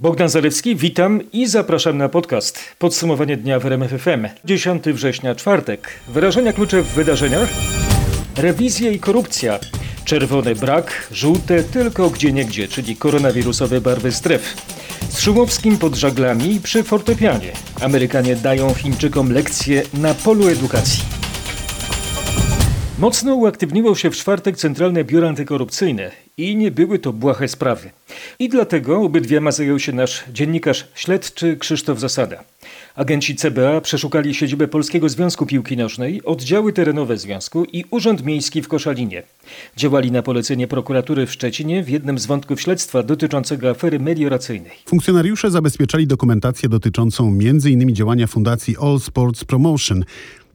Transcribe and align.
Bogdan 0.00 0.28
Zalewski, 0.28 0.76
witam 0.76 1.20
i 1.32 1.46
zapraszam 1.46 1.98
na 1.98 2.08
podcast. 2.08 2.58
Podsumowanie 2.78 3.36
dnia 3.36 3.58
w 3.60 3.66
RMF 3.66 3.90
FM. 3.90 4.28
10 4.44 4.84
września, 4.84 5.34
czwartek. 5.34 5.88
Wyrażenia 6.08 6.52
klucze 6.52 6.82
w 6.82 6.86
wydarzeniach? 6.86 7.48
Rewizja 8.36 8.90
i 8.90 8.98
korupcja. 8.98 9.58
Czerwony 10.04 10.54
brak, 10.54 11.08
żółte 11.12 11.62
tylko 11.62 12.10
gdzie 12.10 12.32
niegdzie, 12.32 12.68
czyli 12.68 12.96
koronawirusowe 12.96 13.80
barwy 13.80 14.12
stref. 14.12 14.54
Z 15.08 15.20
Szumowskim 15.20 15.78
pod 15.78 15.94
żaglami 15.94 16.60
przy 16.62 16.82
fortepianie. 16.82 17.52
Amerykanie 17.80 18.36
dają 18.36 18.74
Chińczykom 18.74 19.32
lekcje 19.32 19.82
na 19.94 20.14
polu 20.14 20.48
edukacji. 20.48 21.02
Mocno 22.98 23.34
uaktywniło 23.34 23.94
się 23.94 24.10
w 24.10 24.16
czwartek 24.16 24.56
Centralne 24.56 25.04
Biuro 25.04 25.28
Antykorupcyjne 25.28 26.10
i 26.40 26.56
nie 26.56 26.70
były 26.70 26.98
to 26.98 27.12
błahe 27.12 27.48
sprawy. 27.48 27.90
I 28.38 28.48
dlatego 28.48 29.00
obydwiema 29.00 29.52
zajął 29.52 29.78
się 29.78 29.92
nasz 29.92 30.24
dziennikarz 30.32 30.88
śledczy 30.94 31.56
Krzysztof 31.56 32.00
Zasada. 32.00 32.44
Agenci 32.94 33.36
CBA 33.36 33.80
przeszukali 33.80 34.34
siedzibę 34.34 34.68
Polskiego 34.68 35.08
Związku 35.08 35.46
Piłki 35.46 35.76
Nożnej, 35.76 36.24
oddziały 36.24 36.72
terenowe 36.72 37.16
związku 37.18 37.64
i 37.64 37.84
Urząd 37.90 38.24
Miejski 38.24 38.62
w 38.62 38.68
Koszalinie. 38.68 39.22
Działali 39.76 40.12
na 40.12 40.22
polecenie 40.22 40.68
prokuratury 40.68 41.26
w 41.26 41.32
Szczecinie 41.32 41.82
w 41.82 41.88
jednym 41.88 42.18
z 42.18 42.26
wątków 42.26 42.60
śledztwa 42.60 43.02
dotyczącego 43.02 43.70
afery 43.70 43.98
melioracyjnej. 43.98 44.72
Funkcjonariusze 44.86 45.50
zabezpieczali 45.50 46.06
dokumentację 46.06 46.68
dotyczącą 46.68 47.28
m.in. 47.28 47.94
działania 47.94 48.26
Fundacji 48.26 48.76
All 48.80 49.00
Sports 49.00 49.44
Promotion. 49.44 50.04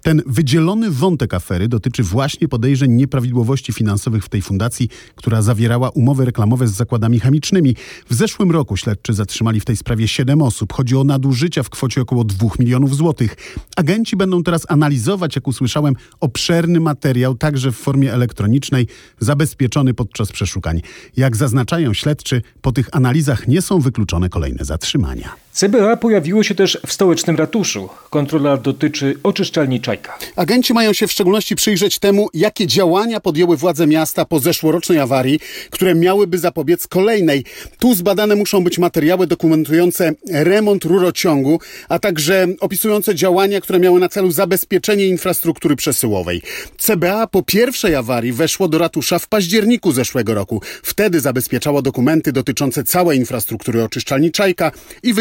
Ten 0.05 0.21
wydzielony 0.25 0.91
wątek 0.91 1.33
afery 1.33 1.67
dotyczy 1.67 2.03
właśnie 2.03 2.47
podejrzeń 2.47 2.91
nieprawidłowości 2.91 3.73
finansowych 3.73 4.25
w 4.25 4.29
tej 4.29 4.41
fundacji, 4.41 4.89
która 5.15 5.41
zawierała 5.41 5.89
umowy 5.89 6.25
reklamowe 6.25 6.67
z 6.67 6.71
zakładami 6.71 7.19
chemicznymi. 7.19 7.75
W 8.09 8.13
zeszłym 8.13 8.51
roku 8.51 8.77
śledczy 8.77 9.13
zatrzymali 9.13 9.59
w 9.59 9.65
tej 9.65 9.77
sprawie 9.77 10.07
7 10.07 10.41
osób. 10.41 10.73
Chodzi 10.73 10.95
o 10.95 11.03
nadużycia 11.03 11.63
w 11.63 11.69
kwocie 11.69 12.01
około 12.01 12.23
2 12.23 12.49
milionów 12.59 12.95
złotych. 12.95 13.35
Agenci 13.75 14.15
będą 14.15 14.43
teraz 14.43 14.65
analizować, 14.69 15.35
jak 15.35 15.47
usłyszałem, 15.47 15.93
obszerny 16.19 16.79
materiał, 16.79 17.35
także 17.35 17.71
w 17.71 17.75
formie 17.75 18.13
elektronicznej, 18.13 18.87
zabezpieczony 19.19 19.93
podczas 19.93 20.31
przeszukań. 20.31 20.81
Jak 21.17 21.35
zaznaczają 21.35 21.93
śledczy, 21.93 22.41
po 22.61 22.71
tych 22.71 22.89
analizach 22.91 23.47
nie 23.47 23.61
są 23.61 23.79
wykluczone 23.79 24.29
kolejne 24.29 24.65
zatrzymania. 24.65 25.44
CBA 25.55 25.97
pojawiło 25.97 26.43
się 26.43 26.55
też 26.55 26.79
w 26.87 26.93
stołecznym 26.93 27.35
ratuszu. 27.35 27.89
Kontrola 28.09 28.57
dotyczy 28.57 29.15
oczyszczalni 29.23 29.81
Czajka. 29.81 30.17
Agenci 30.35 30.73
mają 30.73 30.93
się 30.93 31.07
w 31.07 31.11
szczególności 31.11 31.55
przyjrzeć 31.55 31.99
temu, 31.99 32.29
jakie 32.33 32.67
działania 32.67 33.19
podjęły 33.19 33.57
władze 33.57 33.87
miasta 33.87 34.25
po 34.25 34.39
zeszłorocznej 34.39 34.99
awarii, 34.99 35.39
które 35.69 35.95
miałyby 35.95 36.37
zapobiec 36.37 36.87
kolejnej. 36.87 37.45
Tu 37.79 37.95
zbadane 37.95 38.35
muszą 38.35 38.63
być 38.63 38.77
materiały 38.77 39.27
dokumentujące 39.27 40.11
remont 40.31 40.85
rurociągu, 40.85 41.59
a 41.89 41.99
także 41.99 42.47
opisujące 42.59 43.15
działania, 43.15 43.61
które 43.61 43.79
miały 43.79 43.99
na 43.99 44.09
celu 44.09 44.31
zabezpieczenie 44.31 45.07
infrastruktury 45.07 45.75
przesyłowej. 45.75 46.41
CBA 46.77 47.27
po 47.27 47.43
pierwszej 47.43 47.95
awarii 47.95 48.33
weszło 48.33 48.67
do 48.67 48.77
ratusza 48.77 49.19
w 49.19 49.27
październiku 49.27 49.91
zeszłego 49.91 50.33
roku. 50.33 50.61
Wtedy 50.83 51.19
zabezpieczało 51.19 51.81
dokumenty 51.81 52.31
dotyczące 52.31 52.83
całej 52.83 53.17
infrastruktury 53.17 53.83
oczyszczalni 53.83 54.31
Czajka 54.31 54.71
i 55.03 55.13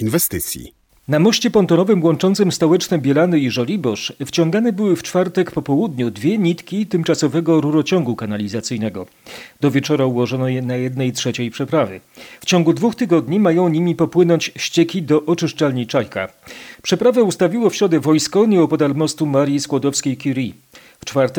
inwestycji. 0.00 0.72
Na 1.08 1.18
moście 1.18 1.50
pontonowym 1.50 2.04
łączącym 2.04 2.52
stołeczne 2.52 2.98
Bielany 2.98 3.38
i 3.38 3.50
Żoliborz 3.50 4.12
wciągane 4.26 4.72
były 4.72 4.96
w 4.96 5.02
czwartek 5.02 5.50
po 5.50 5.62
południu 5.62 6.10
dwie 6.10 6.38
nitki 6.38 6.86
tymczasowego 6.86 7.60
rurociągu 7.60 8.16
kanalizacyjnego. 8.16 9.06
Do 9.60 9.70
wieczora 9.70 10.06
ułożono 10.06 10.48
je 10.48 10.62
na 10.62 10.76
jednej 10.76 11.12
trzeciej 11.12 11.50
przeprawy. 11.50 12.00
W 12.40 12.44
ciągu 12.46 12.72
dwóch 12.72 12.94
tygodni 12.94 13.40
mają 13.40 13.68
nimi 13.68 13.94
popłynąć 13.96 14.52
ścieki 14.56 15.02
do 15.02 15.26
oczyszczalni 15.26 15.86
Czajka. 15.86 16.28
Przeprawę 16.82 17.22
ustawiło 17.22 17.70
w 17.70 17.76
środę 17.76 18.00
wojsko 18.00 18.46
nieopodal 18.46 18.94
mostu 18.94 19.26
Marii 19.26 19.60
Skłodowskiej-Curie. 19.60 20.52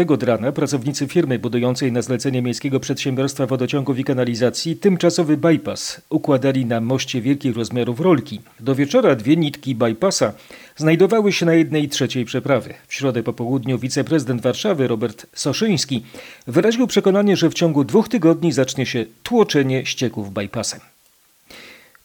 Od 0.08 0.24
rana 0.24 0.52
pracownicy 0.52 1.08
firmy 1.08 1.40
budującej 1.40 1.92
na 1.92 2.02
zlecenie 2.02 2.42
Miejskiego 2.42 2.80
Przedsiębiorstwa 2.80 3.46
Wodociągów 3.46 4.00
i 4.00 4.04
Kanalizacji 4.04 4.76
tymczasowy 4.76 5.38
bypass 5.38 6.02
układali 6.10 6.66
na 6.66 6.82
moście 6.82 7.22
wielkich 7.22 7.56
rozmiarów 7.56 8.00
rolki. 8.00 8.42
Do 8.60 8.76
wieczora 8.76 9.16
dwie 9.16 9.36
nitki 9.36 9.76
bypassa 9.76 10.34
znajdowały 10.76 11.32
się 11.32 11.46
na 11.46 11.54
jednej 11.54 11.90
trzeciej 11.90 12.26
przeprawy. 12.26 12.74
W 12.88 12.94
środę 12.94 13.24
po 13.24 13.34
południu 13.34 13.80
wiceprezydent 13.80 14.42
Warszawy 14.42 14.88
Robert 14.88 15.26
Soszyński 15.34 16.06
wyraził 16.48 16.88
przekonanie, 16.88 17.38
że 17.38 17.50
w 17.50 17.54
ciągu 17.54 17.84
dwóch 17.84 18.10
tygodni 18.10 18.52
zacznie 18.52 18.86
się 18.86 19.06
tłoczenie 19.24 19.86
ścieków 19.86 20.34
bypassem. 20.34 20.80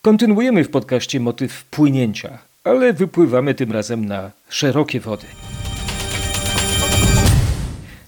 Kontynuujemy 0.03 0.65
w 0.65 0.71
podcaście 0.71 1.21
motyw 1.21 1.65
płynięcia, 1.65 2.39
ale 2.65 2.93
wypływamy 2.93 3.55
tym 3.55 3.73
razem 3.73 4.05
na 4.05 4.31
szerokie 4.49 5.01
wody. 5.01 5.27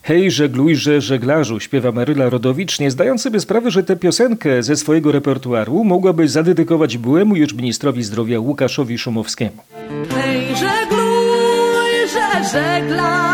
Hej, 0.08 0.30
żeglujże, 0.30 1.00
żeglarzu, 1.00 1.60
śpiewa 1.60 1.92
Maryla 1.92 2.30
Rodowicz, 2.30 2.80
nie 2.80 2.90
zdając 2.90 3.22
sobie 3.22 3.40
sprawy, 3.40 3.70
że 3.70 3.82
tę 3.82 3.96
piosenkę 3.96 4.62
ze 4.62 4.76
swojego 4.76 5.12
repertuaru 5.12 5.84
mogłaby 5.84 6.28
zadedykować 6.28 6.98
byłemu 6.98 7.36
już 7.36 7.54
ministrowi 7.54 8.02
zdrowia 8.02 8.40
Łukaszowi 8.40 8.98
Szumowskiemu. 8.98 9.62
Hej, 10.10 10.46
żeglujże, 10.46 12.44
żeglarzu, 12.52 13.27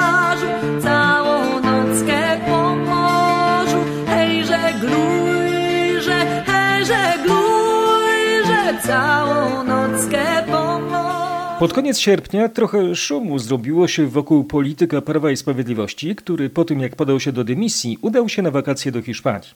Pod 11.59 11.73
koniec 11.73 11.99
sierpnia 11.99 12.49
trochę 12.49 12.95
szumu 12.95 13.39
zrobiło 13.39 13.89
się 13.89 14.07
wokół 14.07 14.45
polityka 14.45 15.01
Prawa 15.01 15.31
i 15.31 15.37
Sprawiedliwości, 15.37 16.17
który 16.17 16.51
po 16.51 16.65
tym 16.65 16.81
jak 16.81 16.97
podał 16.97 17.21
się 17.21 17.33
do 17.33 17.45
dymisji, 17.45 17.99
udał 18.03 18.29
się 18.29 18.43
na 18.43 18.51
wakacje 18.51 18.93
do 18.93 19.03
Hiszpanii. 19.03 19.49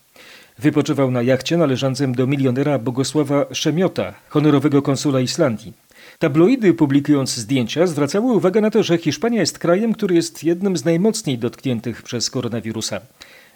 Wypoczywał 0.58 1.10
na 1.10 1.22
jachcie 1.22 1.56
należącym 1.56 2.14
do 2.14 2.26
milionera 2.26 2.78
Bogosława 2.78 3.46
Szemiota, 3.52 4.14
honorowego 4.28 4.82
konsula 4.82 5.20
Islandii. 5.20 5.72
Tabloidy, 6.18 6.74
publikując 6.74 7.34
zdjęcia, 7.34 7.86
zwracały 7.86 8.32
uwagę 8.32 8.60
na 8.60 8.70
to, 8.70 8.82
że 8.82 8.98
Hiszpania 8.98 9.40
jest 9.40 9.58
krajem, 9.58 9.94
który 9.94 10.14
jest 10.14 10.44
jednym 10.44 10.76
z 10.76 10.84
najmocniej 10.84 11.38
dotkniętych 11.38 12.02
przez 12.02 12.30
koronawirusa. 12.30 13.00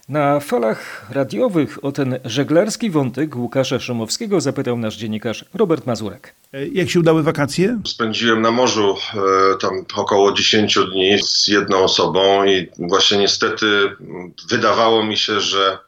Na 0.08 0.40
falach 0.40 1.06
radiowych 1.10 1.84
o 1.84 1.92
ten 1.92 2.18
żeglarski 2.24 2.90
wątek 2.90 3.36
Łukasza 3.36 3.80
Szumowskiego 3.80 4.40
zapytał 4.40 4.78
nasz 4.78 4.96
dziennikarz 4.96 5.44
Robert 5.54 5.86
Mazurek. 5.86 6.34
Jak 6.72 6.90
się 6.90 7.00
udały 7.00 7.22
wakacje? 7.22 7.78
Spędziłem 7.86 8.42
na 8.42 8.50
morzu 8.50 8.96
e, 9.14 9.18
tam 9.58 9.84
około 9.96 10.32
10 10.32 10.78
dni 10.92 11.18
z 11.22 11.48
jedną 11.48 11.78
osobą 11.78 12.44
i 12.44 12.68
właśnie 12.78 13.18
niestety 13.18 13.66
m, 13.66 14.32
wydawało 14.48 15.04
mi 15.04 15.16
się, 15.16 15.40
że 15.40 15.78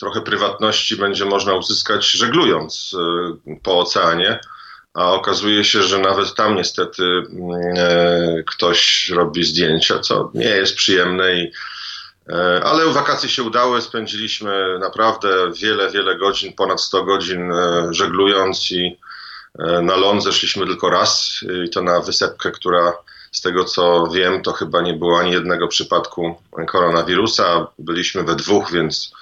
trochę 0.00 0.20
prywatności 0.20 0.96
będzie 0.96 1.24
można 1.24 1.54
uzyskać 1.54 2.10
żeglując 2.10 2.96
e, 3.46 3.56
po 3.62 3.78
oceanie, 3.78 4.40
a 4.94 5.12
okazuje 5.12 5.64
się, 5.64 5.82
że 5.82 5.98
nawet 5.98 6.34
tam 6.34 6.56
niestety 6.56 7.02
m, 7.04 7.50
e, 7.76 8.42
ktoś 8.46 9.08
robi 9.08 9.44
zdjęcia, 9.44 9.98
co 9.98 10.30
nie 10.34 10.48
jest 10.48 10.76
przyjemne 10.76 11.34
i 11.34 11.42
E, 11.44 11.71
Ale 12.64 12.86
wakacje 12.86 13.28
się 13.28 13.42
udały, 13.42 13.82
spędziliśmy 13.82 14.78
naprawdę 14.78 15.28
wiele, 15.56 15.90
wiele 15.90 16.18
godzin, 16.18 16.52
ponad 16.52 16.80
100 16.80 17.04
godzin 17.04 17.52
e, 17.52 17.88
żeglując 17.90 18.70
i 18.70 18.98
e, 19.58 19.82
na 19.82 19.96
ląd 19.96 20.22
zeszliśmy 20.22 20.66
tylko 20.66 20.90
raz 20.90 21.40
i 21.66 21.70
to 21.70 21.82
na 21.82 22.00
wysepkę, 22.00 22.50
która 22.50 22.92
z 23.32 23.40
tego 23.40 23.64
co 23.64 24.06
wiem, 24.06 24.42
to 24.42 24.52
chyba 24.52 24.80
nie 24.80 24.94
było 24.94 25.18
ani 25.18 25.32
jednego 25.32 25.68
przypadku 25.68 26.34
koronawirusa. 26.66 27.66
Byliśmy 27.78 28.22
we 28.22 28.36
dwóch, 28.36 28.72
więc 28.72 29.12
e, 29.14 29.21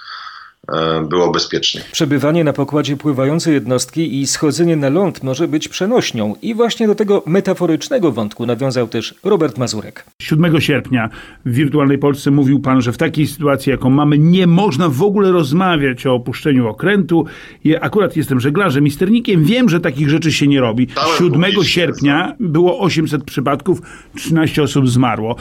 było 1.09 1.31
bezpiecznie. 1.31 1.81
Przebywanie 1.91 2.43
na 2.43 2.53
pokładzie 2.53 2.97
pływającej 2.97 3.53
jednostki 3.53 4.21
i 4.21 4.27
schodzenie 4.27 4.75
na 4.75 4.89
ląd 4.89 5.23
może 5.23 5.47
być 5.47 5.67
przenośnią 5.67 6.35
i 6.41 6.55
właśnie 6.55 6.87
do 6.87 6.95
tego 6.95 7.23
metaforycznego 7.25 8.11
wątku 8.11 8.45
nawiązał 8.45 8.87
też 8.87 9.15
Robert 9.23 9.57
Mazurek. 9.57 10.05
7 10.21 10.61
sierpnia 10.61 11.09
w 11.45 11.53
Wirtualnej 11.53 11.97
Polsce 11.97 12.31
mówił 12.31 12.59
pan, 12.59 12.81
że 12.81 12.91
w 12.91 12.97
takiej 12.97 13.27
sytuacji, 13.27 13.69
jaką 13.69 13.89
mamy, 13.89 14.17
nie 14.17 14.47
można 14.47 14.89
w 14.89 15.01
ogóle 15.01 15.31
rozmawiać 15.31 16.05
o 16.05 16.13
opuszczeniu 16.13 16.67
okrętu. 16.67 17.25
Ja 17.63 17.79
akurat 17.79 18.15
jestem 18.15 18.39
żeglarzem 18.39 18.87
i 18.87 18.91
sternikiem, 18.91 19.43
wiem, 19.43 19.69
że 19.69 19.79
takich 19.79 20.09
rzeczy 20.09 20.31
się 20.31 20.47
nie 20.47 20.61
robi. 20.61 20.87
Dałem 20.87 21.17
7 21.17 21.31
publicznie, 21.31 21.63
sierpnia 21.63 22.35
było 22.39 22.79
800 22.79 23.23
przypadków, 23.23 23.81
13 24.15 24.63
osób 24.63 24.89
zmarło. 24.89 25.35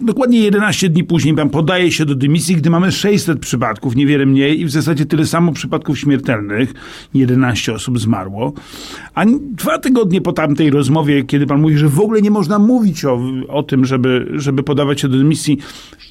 Dokładnie 0.00 0.40
11 0.40 0.88
dni 0.88 1.04
później 1.04 1.34
pan 1.34 1.50
podaje 1.50 1.92
się 1.92 2.04
do 2.04 2.14
dymisji, 2.14 2.56
gdy 2.56 2.70
mamy 2.70 2.92
600 2.92 3.38
przypadków, 3.38 3.96
niewiele 3.96 4.26
mniej 4.26 4.60
i 4.60 4.64
w 4.64 4.70
zasadzie 4.70 5.06
tyle 5.06 5.26
samo 5.26 5.52
przypadków 5.52 5.98
śmiertelnych. 5.98 6.74
11 7.14 7.72
osób 7.72 7.98
zmarło. 7.98 8.52
A 9.14 9.24
dwa 9.40 9.78
tygodnie 9.78 10.20
po 10.20 10.32
tamtej 10.32 10.70
rozmowie, 10.70 11.22
kiedy 11.22 11.46
pan 11.46 11.60
mówi, 11.60 11.78
że 11.78 11.88
w 11.88 12.00
ogóle 12.00 12.22
nie 12.22 12.30
można 12.30 12.58
mówić 12.58 13.04
o, 13.04 13.20
o 13.48 13.62
tym, 13.62 13.84
żeby, 13.84 14.26
żeby 14.34 14.62
podawać 14.62 15.00
się 15.00 15.08
do 15.08 15.18
dymisji, 15.18 15.58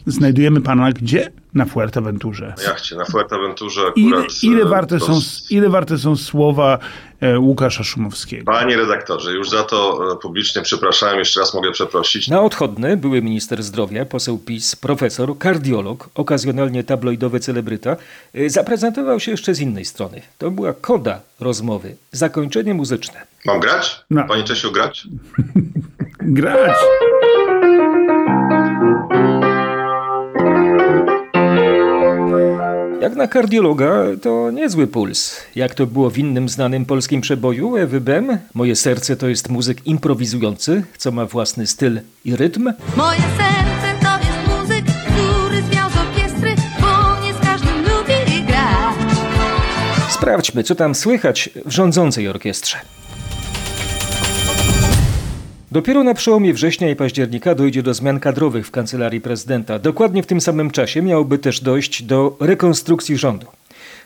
znajdujemy 0.05 0.61
pana 0.61 0.91
gdzie? 0.91 1.42
Na 1.55 1.65
Fuerteventurze. 1.65 2.53
Na 2.57 2.63
jachcie, 2.63 2.95
na 2.95 3.05
Fuerteventurze 3.05 3.81
Ile, 3.95 4.17
akurat. 4.17 4.43
ile, 4.43 4.61
e, 4.61 4.65
warte 4.65 4.99
to 4.99 5.05
są, 5.05 5.45
ile 5.49 5.69
warte 5.69 5.97
są, 5.97 6.09
ile 6.09 6.17
słowa 6.17 6.79
e, 7.21 7.39
Łukasza 7.39 7.83
Szumowskiego? 7.83 8.51
Panie 8.51 8.77
redaktorze, 8.77 9.31
już 9.31 9.49
za 9.49 9.63
to 9.63 9.99
e, 10.13 10.15
publicznie 10.15 10.61
przepraszałem, 10.61 11.19
jeszcze 11.19 11.39
raz 11.39 11.53
mogę 11.53 11.71
przeprosić. 11.71 12.27
Na 12.27 12.41
odchodny 12.41 12.97
były 12.97 13.21
minister 13.21 13.63
zdrowia, 13.63 14.05
poseł 14.05 14.37
PiS, 14.37 14.75
profesor, 14.75 15.37
kardiolog, 15.37 16.09
okazjonalnie 16.15 16.83
tabloidowy 16.83 17.39
celebryta, 17.39 17.95
y, 18.35 18.49
zaprezentował 18.49 19.19
się 19.19 19.31
jeszcze 19.31 19.53
z 19.55 19.59
innej 19.59 19.85
strony. 19.85 20.21
To 20.37 20.51
była 20.51 20.73
koda 20.73 21.19
rozmowy, 21.39 21.95
zakończenie 22.11 22.73
muzyczne. 22.73 23.21
Mam 23.45 23.59
grać? 23.59 24.01
No. 24.09 24.23
Panie 24.27 24.43
Czesiu, 24.43 24.71
grać? 24.71 25.07
Grać! 26.19 26.75
Jak 33.03 33.15
na 33.15 33.27
kardiologa, 33.27 34.03
to 34.21 34.51
niezły 34.51 34.87
puls. 34.87 35.41
Jak 35.55 35.75
to 35.75 35.87
było 35.87 36.09
w 36.09 36.17
innym 36.17 36.49
znanym 36.49 36.85
polskim 36.85 37.21
przeboju, 37.21 37.77
Ewy 37.77 38.01
Bem, 38.01 38.37
moje 38.53 38.75
serce 38.75 39.15
to 39.15 39.27
jest 39.27 39.49
muzyk 39.49 39.87
improwizujący, 39.87 40.83
co 40.97 41.11
ma 41.11 41.25
własny 41.25 41.67
styl 41.67 41.99
i 42.25 42.35
rytm. 42.35 42.73
Moje 42.97 43.19
serce 43.19 43.99
to 44.01 44.17
jest 44.17 44.59
muzyk, 44.59 44.85
który 44.85 45.61
zwiał 45.61 45.89
z 45.89 45.97
orkiestry, 45.97 46.55
bo 46.81 47.25
nie 47.25 47.33
z 47.33 47.39
każdym 47.39 47.81
lubi 47.81 48.43
grać. 48.47 48.95
Sprawdźmy, 50.09 50.63
co 50.63 50.75
tam 50.75 50.95
słychać 50.95 51.49
w 51.65 51.71
rządzącej 51.71 52.27
orkiestrze. 52.27 52.77
Dopiero 55.73 56.03
na 56.03 56.13
przełomie 56.13 56.53
września 56.53 56.89
i 56.89 56.95
października 56.95 57.55
dojdzie 57.55 57.83
do 57.83 57.93
zmian 57.93 58.19
kadrowych 58.19 58.67
w 58.67 58.71
kancelarii 58.71 59.21
prezydenta. 59.21 59.79
Dokładnie 59.79 60.23
w 60.23 60.27
tym 60.27 60.41
samym 60.41 60.71
czasie 60.71 61.01
miałoby 61.01 61.37
też 61.37 61.61
dojść 61.61 62.03
do 62.03 62.37
rekonstrukcji 62.39 63.17
rządu. 63.17 63.47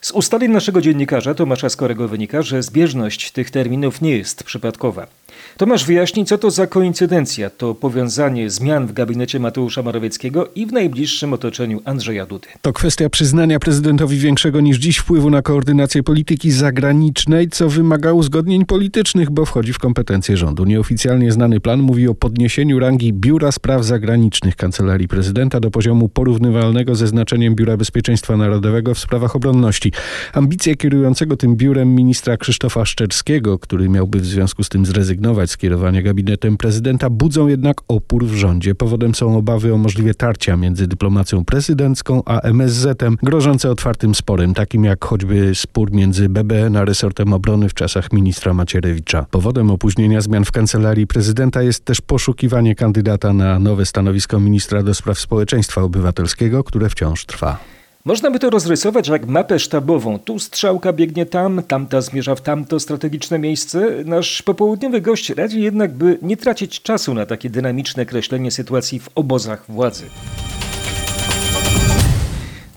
Z 0.02 0.12
ustaleń 0.12 0.52
naszego 0.52 0.82
dziennikarza 0.82 1.34
Tomasza 1.34 1.70
Skorego 1.70 2.08
wynika, 2.08 2.42
że 2.42 2.64
zbieżność 2.64 3.32
tych 3.32 3.52
terminów 3.52 4.02
nie 4.02 4.18
jest 4.18 4.44
przypadkowa. 4.44 5.08
Tomasz 5.58 5.86
wyjaśni, 5.86 6.26
co 6.26 6.38
to 6.38 6.52
za 6.52 6.68
koincydencja, 6.68 7.50
to 7.50 7.76
powiązanie 7.76 8.50
zmian 8.50 8.88
w 8.88 8.94
gabinecie 8.94 9.40
Mateusza 9.40 9.82
Morawieckiego 9.82 10.48
i 10.56 10.66
w 10.66 10.72
najbliższym 10.74 11.34
otoczeniu 11.34 11.82
Andrzeja 11.86 12.26
Dudy. 12.26 12.48
To 12.62 12.74
kwestia 12.74 13.10
przyznania 13.10 13.60
prezydentowi 13.60 14.18
większego 14.18 14.62
niż 14.62 14.78
dziś 14.78 14.98
wpływu 14.98 15.30
na 15.30 15.42
koordynację 15.42 16.04
polityki 16.04 16.52
zagranicznej, 16.52 17.50
co 17.50 17.70
wymaga 17.70 18.14
uzgodnień 18.14 18.66
politycznych, 18.66 19.30
bo 19.30 19.46
wchodzi 19.46 19.74
w 19.74 19.80
kompetencje 19.80 20.38
rządu. 20.38 20.66
Nieoficjalnie 20.66 21.32
znany 21.32 21.60
plan 21.60 21.80
mówi 21.80 22.08
o 22.08 22.16
podniesieniu 22.16 22.80
rangi 22.80 23.14
Biura 23.14 23.52
Spraw 23.52 23.84
Zagranicznych 23.84 24.56
Kancelarii 24.56 25.08
Prezydenta 25.08 25.60
do 25.60 25.72
poziomu 25.72 26.10
porównywalnego 26.10 26.96
ze 26.96 27.08
znaczeniem 27.08 27.56
Biura 27.56 27.78
Bezpieczeństwa 27.78 28.38
Narodowego 28.38 28.94
w 28.94 29.00
sprawach 29.00 29.36
obronności. 29.36 29.92
Ambicje 30.34 30.76
kierującego 30.76 31.38
tym 31.38 31.56
biurem 31.56 31.96
ministra 31.96 32.38
Krzysztofa 32.38 32.86
Szczerskiego, 32.86 33.60
który 33.60 33.90
miałby 33.90 34.20
w 34.20 34.26
związku 34.26 34.64
z 34.64 34.70
tym 34.70 34.86
zrezygnować 34.86 35.47
z 35.48 35.58
kierowania 35.58 36.02
gabinetem 36.02 36.58
prezydenta, 36.58 37.10
budzą 37.10 37.48
jednak 37.48 37.78
opór 37.88 38.26
w 38.26 38.36
rządzie. 38.36 38.76
Powodem 38.76 39.16
są 39.16 39.38
obawy 39.38 39.74
o 39.74 39.78
możliwe 39.78 40.14
tarcia 40.14 40.58
między 40.58 40.88
dyplomacją 40.88 41.46
prezydencką 41.46 42.22
a 42.26 42.40
MSZ-em, 42.42 43.18
grożące 43.24 43.72
otwartym 43.72 44.16
sporem, 44.16 44.54
takim 44.54 44.84
jak 44.84 45.06
choćby 45.06 45.52
spór 45.56 45.92
między 45.92 46.30
BBN 46.30 46.76
a 46.76 46.86
resortem 46.86 47.34
obrony 47.34 47.70
w 47.70 47.74
czasach 47.74 48.14
ministra 48.14 48.54
Macierewicza. 48.54 49.26
Powodem 49.32 49.72
opóźnienia 49.72 50.22
zmian 50.22 50.46
w 50.46 50.52
kancelarii 50.52 51.08
prezydenta 51.08 51.62
jest 51.62 51.86
też 51.86 52.02
poszukiwanie 52.02 52.76
kandydata 52.76 53.34
na 53.34 53.60
nowe 53.60 53.86
stanowisko 53.86 54.40
ministra 54.40 54.84
do 54.84 54.94
spraw 54.94 55.20
społeczeństwa 55.20 55.82
obywatelskiego, 55.82 56.64
które 56.64 56.90
wciąż 56.90 57.26
trwa. 57.26 57.77
Można 58.08 58.32
by 58.32 58.40
to 58.40 58.50
rozrysować 58.50 59.08
jak 59.08 59.28
mapę 59.28 59.60
sztabową. 59.60 60.20
Tu 60.20 60.40
strzałka 60.40 60.94
biegnie 60.94 61.26
tam, 61.26 61.62
tamta 61.68 62.02
zmierza 62.02 62.36
w 62.36 62.42
tamto 62.42 62.80
strategiczne 62.80 63.40
miejsce. 63.40 64.04
Nasz 64.06 64.42
popołudniowy 64.42 65.02
gość 65.02 65.30
radzi 65.30 65.62
jednak, 65.62 65.94
by 65.94 66.18
nie 66.22 66.38
tracić 66.38 66.82
czasu 66.82 67.14
na 67.14 67.26
takie 67.26 67.50
dynamiczne 67.50 68.06
kreślenie 68.06 68.52
sytuacji 68.52 69.00
w 69.00 69.10
obozach 69.16 69.66
władzy. 69.70 70.04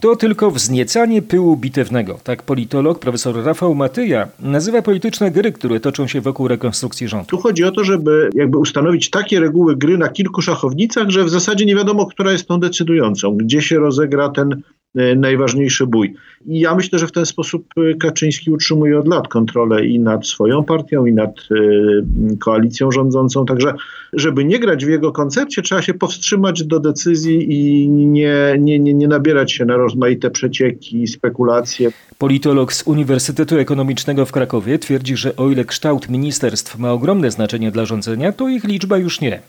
To 0.00 0.16
tylko 0.16 0.50
wzniecanie 0.50 1.22
pyłu 1.22 1.56
bitewnego. 1.56 2.18
Tak 2.24 2.42
politolog 2.42 2.98
profesor 2.98 3.44
Rafał 3.44 3.74
Matyja 3.74 4.28
nazywa 4.40 4.82
polityczne 4.82 5.30
gry, 5.30 5.52
które 5.52 5.80
toczą 5.80 6.06
się 6.06 6.20
wokół 6.20 6.48
rekonstrukcji 6.48 7.08
rządu. 7.08 7.26
Tu 7.26 7.38
chodzi 7.38 7.64
o 7.64 7.70
to, 7.70 7.84
żeby 7.84 8.30
jakby 8.34 8.58
ustanowić 8.58 9.10
takie 9.10 9.40
reguły 9.40 9.76
gry 9.76 9.98
na 9.98 10.08
kilku 10.08 10.42
szachownicach, 10.42 11.10
że 11.10 11.24
w 11.24 11.30
zasadzie 11.30 11.66
nie 11.66 11.76
wiadomo, 11.76 12.06
która 12.06 12.32
jest 12.32 12.48
tą 12.48 12.60
decydującą, 12.60 13.36
gdzie 13.36 13.62
się 13.62 13.78
rozegra 13.78 14.28
ten 14.28 14.62
najważniejszy 14.94 15.86
bój. 15.86 16.14
I 16.46 16.60
ja 16.60 16.74
myślę, 16.74 16.98
że 16.98 17.06
w 17.06 17.12
ten 17.12 17.26
sposób 17.26 17.66
e, 17.76 17.94
Kaczyński 17.94 18.50
utrzymuje 18.50 18.98
od 18.98 19.08
lat 19.08 19.28
kontrolę 19.28 19.86
i 19.86 20.00
nad 20.00 20.26
swoją 20.26 20.64
partią, 20.64 21.06
i 21.06 21.12
nad 21.12 21.30
e, 21.30 22.36
koalicją 22.38 22.90
rządzącą. 22.90 23.46
Także, 23.46 23.74
żeby 24.12 24.44
nie 24.44 24.58
grać 24.58 24.84
w 24.84 24.88
jego 24.88 25.12
koncepcie, 25.12 25.62
trzeba 25.62 25.82
się 25.82 25.94
powstrzymać 25.94 26.64
do 26.64 26.80
decyzji 26.80 27.52
i 27.52 27.88
nie, 27.88 28.56
nie, 28.58 28.78
nie, 28.78 28.94
nie 28.94 29.08
nabierać 29.08 29.52
się 29.52 29.64
na 29.64 29.76
rozmaite 29.76 30.30
przecieki, 30.30 31.06
spekulacje. 31.06 31.90
Politolog 32.18 32.72
z 32.72 32.82
Uniwersytetu 32.82 33.58
Ekonomicznego 33.58 34.26
w 34.26 34.32
Krakowie 34.32 34.78
twierdzi, 34.78 35.16
że 35.16 35.36
o 35.36 35.50
ile 35.50 35.64
kształt 35.64 36.08
ministerstw 36.08 36.78
ma 36.78 36.92
ogromne 36.92 37.30
znaczenie 37.30 37.70
dla 37.70 37.86
rządzenia, 37.86 38.32
to 38.32 38.48
ich 38.48 38.64
liczba 38.64 38.98
już 38.98 39.20
nie. 39.20 39.40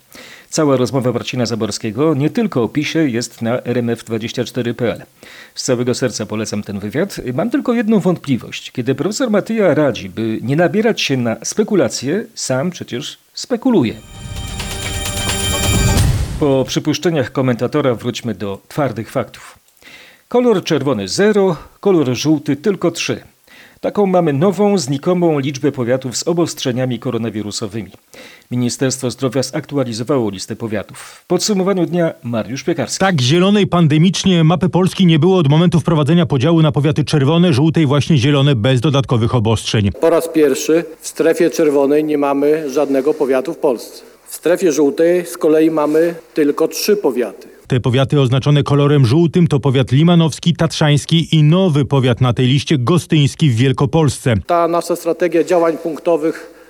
Cała 0.51 0.77
rozmowa 0.77 1.11
Marcina 1.11 1.45
Zaborskiego 1.45 2.13
nie 2.13 2.29
tylko 2.29 2.63
o 2.63 2.67
PiSie 2.67 2.99
jest 2.99 3.41
na 3.41 3.57
rmf24.pl. 3.57 5.03
Z 5.55 5.63
całego 5.63 5.93
serca 5.93 6.25
polecam 6.25 6.63
ten 6.63 6.79
wywiad. 6.79 7.21
Mam 7.33 7.49
tylko 7.49 7.73
jedną 7.73 7.99
wątpliwość. 7.99 8.71
Kiedy 8.71 8.95
profesor 8.95 9.31
Matyja 9.31 9.73
radzi, 9.73 10.09
by 10.09 10.39
nie 10.41 10.55
nabierać 10.55 11.01
się 11.01 11.17
na 11.17 11.37
spekulacje, 11.43 12.25
sam 12.35 12.71
przecież 12.71 13.17
spekuluje. 13.33 13.93
Po 16.39 16.65
przypuszczeniach 16.67 17.31
komentatora 17.31 17.95
wróćmy 17.95 18.35
do 18.35 18.61
twardych 18.67 19.11
faktów. 19.11 19.59
Kolor 20.27 20.63
czerwony 20.63 21.07
0, 21.07 21.55
kolor 21.79 22.15
żółty 22.15 22.55
tylko 22.55 22.91
3. 22.91 23.21
Taką 23.81 24.05
mamy 24.05 24.33
nową, 24.33 24.77
znikomą 24.77 25.39
liczbę 25.39 25.71
powiatów 25.71 26.17
z 26.17 26.27
obostrzeniami 26.27 26.99
koronawirusowymi. 26.99 27.91
Ministerstwo 28.51 29.11
Zdrowia 29.11 29.43
zaktualizowało 29.43 30.29
listę 30.29 30.55
powiatów. 30.55 30.97
W 30.97 31.25
podsumowaniu 31.25 31.85
dnia 31.85 32.13
Mariusz 32.23 32.63
Piekarski. 32.63 32.99
Tak 32.99 33.21
zielonej 33.21 33.67
pandemicznie 33.67 34.43
mapy 34.43 34.69
Polski 34.69 35.05
nie 35.05 35.19
było 35.19 35.37
od 35.37 35.47
momentu 35.47 35.79
wprowadzenia 35.79 36.25
podziału 36.25 36.61
na 36.61 36.71
powiaty 36.71 37.03
czerwone, 37.03 37.53
żółte 37.53 37.81
i 37.81 37.85
właśnie 37.85 38.17
zielone 38.17 38.55
bez 38.55 38.81
dodatkowych 38.81 39.35
obostrzeń. 39.35 39.91
Po 39.91 40.09
raz 40.09 40.27
pierwszy 40.27 40.83
w 40.99 41.07
strefie 41.07 41.49
czerwonej 41.49 42.03
nie 42.03 42.17
mamy 42.17 42.69
żadnego 42.69 43.13
powiatu 43.13 43.53
w 43.53 43.57
Polsce. 43.57 44.03
W 44.27 44.35
strefie 44.35 44.71
żółtej 44.71 45.25
z 45.25 45.37
kolei 45.37 45.71
mamy 45.71 46.15
tylko 46.33 46.67
trzy 46.67 46.97
powiaty. 46.97 47.47
Te 47.67 47.79
powiaty 47.79 48.21
oznaczone 48.21 48.63
kolorem 48.63 49.05
żółtym 49.05 49.47
to 49.47 49.59
powiat 49.59 49.91
limanowski, 49.91 50.53
tatrzański 50.55 51.35
i 51.35 51.43
nowy 51.43 51.85
powiat 51.85 52.21
na 52.21 52.33
tej 52.33 52.47
liście 52.47 52.77
gostyński 52.77 53.49
w 53.49 53.55
Wielkopolsce. 53.55 54.33
Ta 54.47 54.67
nasza 54.67 54.95
strategia 54.95 55.43
działań 55.43 55.77
punktowych 55.77 56.60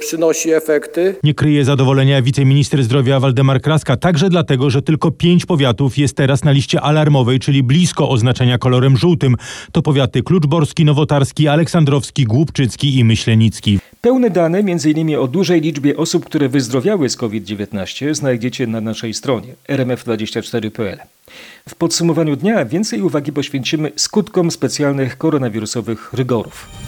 przynosi 0.00 0.50
efekty. 0.50 1.14
Nie 1.22 1.34
kryje 1.34 1.64
zadowolenia 1.64 2.22
wiceminister 2.22 2.84
zdrowia 2.84 3.20
Waldemar 3.20 3.60
Kraska, 3.60 3.96
także 3.96 4.28
dlatego, 4.28 4.70
że 4.70 4.82
tylko 4.82 5.10
pięć 5.10 5.46
powiatów 5.46 5.98
jest 5.98 6.16
teraz 6.16 6.44
na 6.44 6.52
liście 6.52 6.80
alarmowej, 6.80 7.38
czyli 7.38 7.62
blisko 7.62 8.08
oznaczenia 8.08 8.58
kolorem 8.58 8.96
żółtym. 8.96 9.36
To 9.72 9.82
powiaty 9.82 10.22
kluczborski, 10.22 10.84
nowotarski, 10.84 11.48
aleksandrowski, 11.48 12.24
głubczycki 12.24 12.98
i 12.98 13.04
myślenicki. 13.04 13.78
Pełne 14.00 14.30
dane, 14.30 14.58
m.in. 14.58 15.16
o 15.16 15.28
dużej 15.28 15.60
liczbie 15.60 15.96
osób, 15.96 16.24
które 16.24 16.48
wyzdrowiały 16.48 17.08
z 17.08 17.16
COVID-19, 17.16 18.14
znajdziecie 18.14 18.66
na 18.66 18.80
naszej 18.80 19.14
stronie 19.14 19.54
rmf24.pl. 19.68 20.98
W 21.68 21.74
podsumowaniu 21.74 22.36
dnia 22.36 22.64
więcej 22.64 23.02
uwagi 23.02 23.32
poświęcimy 23.32 23.92
skutkom 23.96 24.50
specjalnych 24.50 25.18
koronawirusowych 25.18 26.12
rygorów. 26.12 26.85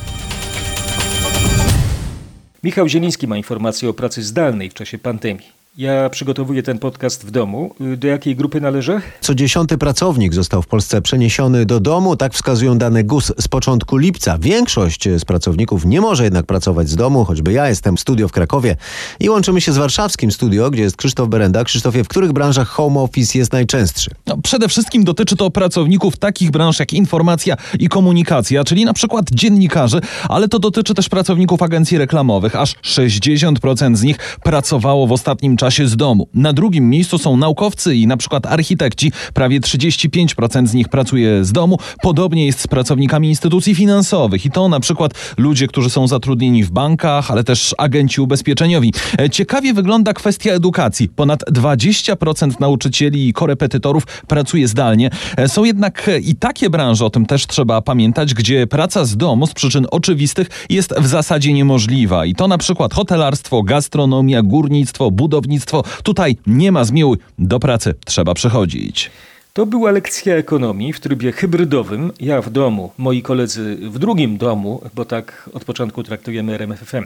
Michał 2.62 2.88
Zieliński 2.88 3.26
ma 3.26 3.36
informacje 3.36 3.88
o 3.88 3.94
pracy 3.94 4.22
zdalnej 4.22 4.70
w 4.70 4.74
czasie 4.74 4.98
pandemii. 4.98 5.57
Ja 5.78 6.10
przygotowuję 6.10 6.62
ten 6.62 6.78
podcast 6.78 7.26
w 7.26 7.30
domu. 7.30 7.74
Do 7.96 8.08
jakiej 8.08 8.36
grupy 8.36 8.60
należę? 8.60 9.00
Co 9.20 9.34
dziesiąty 9.34 9.78
pracownik 9.78 10.34
został 10.34 10.62
w 10.62 10.66
Polsce 10.66 11.02
przeniesiony 11.02 11.66
do 11.66 11.80
domu, 11.80 12.16
tak 12.16 12.34
wskazują 12.34 12.78
dane 12.78 13.04
GUS 13.04 13.32
z 13.40 13.48
początku 13.48 13.96
lipca. 13.96 14.38
Większość 14.38 15.08
z 15.18 15.24
pracowników 15.24 15.84
nie 15.84 16.00
może 16.00 16.24
jednak 16.24 16.46
pracować 16.46 16.88
z 16.88 16.96
domu, 16.96 17.24
choćby 17.24 17.52
ja 17.52 17.68
jestem 17.68 17.96
w 17.96 18.00
studio 18.00 18.28
w 18.28 18.32
Krakowie 18.32 18.76
i 19.20 19.30
łączymy 19.30 19.60
się 19.60 19.72
z 19.72 19.76
warszawskim 19.76 20.32
studio, 20.32 20.70
gdzie 20.70 20.82
jest 20.82 20.96
Krzysztof 20.96 21.28
Berenda. 21.28 21.64
Krzysztofie, 21.64 22.04
w 22.04 22.08
których 22.08 22.32
branżach 22.32 22.68
home 22.68 23.00
office 23.00 23.38
jest 23.38 23.52
najczęstszy? 23.52 24.10
No, 24.26 24.36
przede 24.42 24.68
wszystkim 24.68 25.04
dotyczy 25.04 25.36
to 25.36 25.50
pracowników 25.50 26.16
takich 26.16 26.50
branż 26.50 26.78
jak 26.78 26.92
informacja 26.92 27.56
i 27.78 27.88
komunikacja, 27.88 28.64
czyli 28.64 28.84
na 28.84 28.92
przykład 28.92 29.30
dziennikarzy, 29.30 30.00
ale 30.28 30.48
to 30.48 30.58
dotyczy 30.58 30.94
też 30.94 31.08
pracowników 31.08 31.62
agencji 31.62 31.98
reklamowych. 31.98 32.56
Aż 32.56 32.74
60% 32.74 33.96
z 33.96 34.02
nich 34.02 34.18
pracowało 34.42 35.06
w 35.06 35.12
ostatnim 35.12 35.56
czasie 35.56 35.67
z 35.76 35.96
domu. 35.96 36.28
Na 36.34 36.52
drugim 36.52 36.90
miejscu 36.90 37.18
są 37.18 37.36
naukowcy 37.36 37.96
i 37.96 38.06
na 38.06 38.16
przykład 38.16 38.46
architekci. 38.46 39.12
Prawie 39.34 39.60
35% 39.60 40.66
z 40.66 40.74
nich 40.74 40.88
pracuje 40.88 41.44
z 41.44 41.52
domu. 41.52 41.78
Podobnie 42.02 42.46
jest 42.46 42.60
z 42.60 42.66
pracownikami 42.66 43.28
instytucji 43.28 43.74
finansowych 43.74 44.46
i 44.46 44.50
to 44.50 44.68
na 44.68 44.80
przykład 44.80 45.12
ludzie, 45.36 45.66
którzy 45.68 45.90
są 45.90 46.08
zatrudnieni 46.08 46.64
w 46.64 46.70
bankach, 46.70 47.30
ale 47.30 47.44
też 47.44 47.74
agenci 47.78 48.20
ubezpieczeniowi. 48.20 48.92
E, 49.20 49.30
Ciekawie 49.30 49.74
wygląda 49.74 50.12
kwestia 50.12 50.52
edukacji. 50.52 51.08
Ponad 51.08 51.44
20% 51.50 52.60
nauczycieli 52.60 53.28
i 53.28 53.32
korepetytorów 53.32 54.06
pracuje 54.06 54.68
zdalnie. 54.68 55.10
E, 55.36 55.48
Są 55.48 55.64
jednak 55.64 56.08
e, 56.08 56.18
i 56.18 56.34
takie 56.34 56.70
branże, 56.70 57.04
o 57.04 57.10
tym 57.10 57.26
też 57.26 57.46
trzeba 57.46 57.82
pamiętać, 57.82 58.34
gdzie 58.34 58.66
praca 58.66 59.04
z 59.04 59.16
domu 59.16 59.46
z 59.46 59.52
przyczyn 59.52 59.86
oczywistych 59.90 60.48
jest 60.70 60.94
w 60.98 61.06
zasadzie 61.06 61.52
niemożliwa. 61.52 62.26
I 62.26 62.34
to 62.34 62.48
na 62.48 62.58
przykład 62.58 62.94
hotelarstwo, 62.94 63.62
gastronomia, 63.62 64.42
górnictwo, 64.42 65.10
budownictwo. 65.10 65.57
Tutaj 66.02 66.36
nie 66.46 66.72
ma 66.72 66.84
zmiłuj, 66.84 67.16
do 67.38 67.60
pracy 67.60 67.94
trzeba 68.04 68.34
przychodzić. 68.34 69.10
To 69.52 69.66
była 69.66 69.90
lekcja 69.90 70.34
ekonomii 70.34 70.92
w 70.92 71.00
trybie 71.00 71.32
hybrydowym. 71.32 72.12
Ja 72.20 72.42
w 72.42 72.50
domu, 72.50 72.92
moi 72.98 73.22
koledzy 73.22 73.76
w 73.76 73.98
drugim 73.98 74.36
domu, 74.36 74.82
bo 74.94 75.04
tak 75.04 75.50
od 75.52 75.64
początku 75.64 76.02
traktujemy 76.02 76.54
RMFFM. 76.54 77.04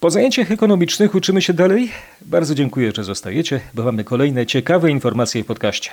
Po 0.00 0.10
zajęciach 0.10 0.50
ekonomicznych 0.50 1.14
uczymy 1.14 1.42
się 1.42 1.52
dalej. 1.52 1.90
Bardzo 2.26 2.54
dziękuję, 2.54 2.92
że 2.96 3.04
zostajecie, 3.04 3.60
bo 3.74 3.82
mamy 3.84 4.04
kolejne 4.04 4.46
ciekawe 4.46 4.90
informacje 4.90 5.44
w 5.44 5.46
podcaście. 5.46 5.90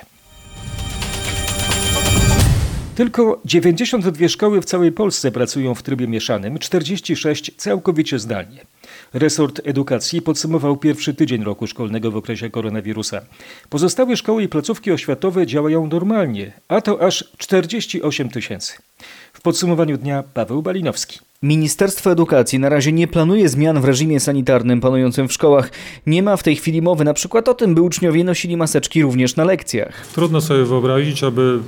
Tylko 2.94 3.40
92 3.44 4.28
szkoły 4.28 4.60
w 4.60 4.64
całej 4.64 4.92
Polsce 4.92 5.32
pracują 5.32 5.74
w 5.74 5.82
trybie 5.82 6.08
mieszanym, 6.08 6.58
46 6.58 7.52
całkowicie 7.56 8.18
zdalnie. 8.18 8.60
Resort 9.14 9.60
Edukacji 9.64 10.22
podsumował 10.22 10.76
pierwszy 10.76 11.14
tydzień 11.14 11.44
roku 11.44 11.66
szkolnego 11.66 12.10
w 12.10 12.16
okresie 12.16 12.50
koronawirusa. 12.50 13.20
Pozostałe 13.70 14.16
szkoły 14.16 14.42
i 14.42 14.48
placówki 14.48 14.92
oświatowe 14.92 15.46
działają 15.46 15.86
normalnie, 15.86 16.52
a 16.68 16.80
to 16.80 17.02
aż 17.02 17.24
48 17.38 18.28
tysięcy. 18.28 18.72
W 19.32 19.40
podsumowaniu 19.40 19.98
dnia 19.98 20.24
Paweł 20.34 20.62
Balinowski. 20.62 21.18
Ministerstwo 21.42 22.12
Edukacji 22.12 22.58
na 22.58 22.68
razie 22.68 22.92
nie 22.92 23.08
planuje 23.08 23.48
zmian 23.48 23.80
w 23.80 23.84
reżimie 23.84 24.20
sanitarnym 24.20 24.80
panującym 24.80 25.28
w 25.28 25.32
szkołach. 25.32 25.70
Nie 26.06 26.22
ma 26.22 26.36
w 26.36 26.42
tej 26.42 26.56
chwili 26.56 26.82
mowy 26.82 27.04
na 27.04 27.14
przykład 27.14 27.48
o 27.48 27.54
tym, 27.54 27.74
by 27.74 27.82
uczniowie 27.82 28.24
nosili 28.24 28.56
maseczki 28.56 29.02
również 29.02 29.36
na 29.36 29.44
lekcjach. 29.44 30.06
Trudno 30.06 30.40
sobie 30.40 30.64
wyobrazić, 30.64 31.24
aby 31.24 31.58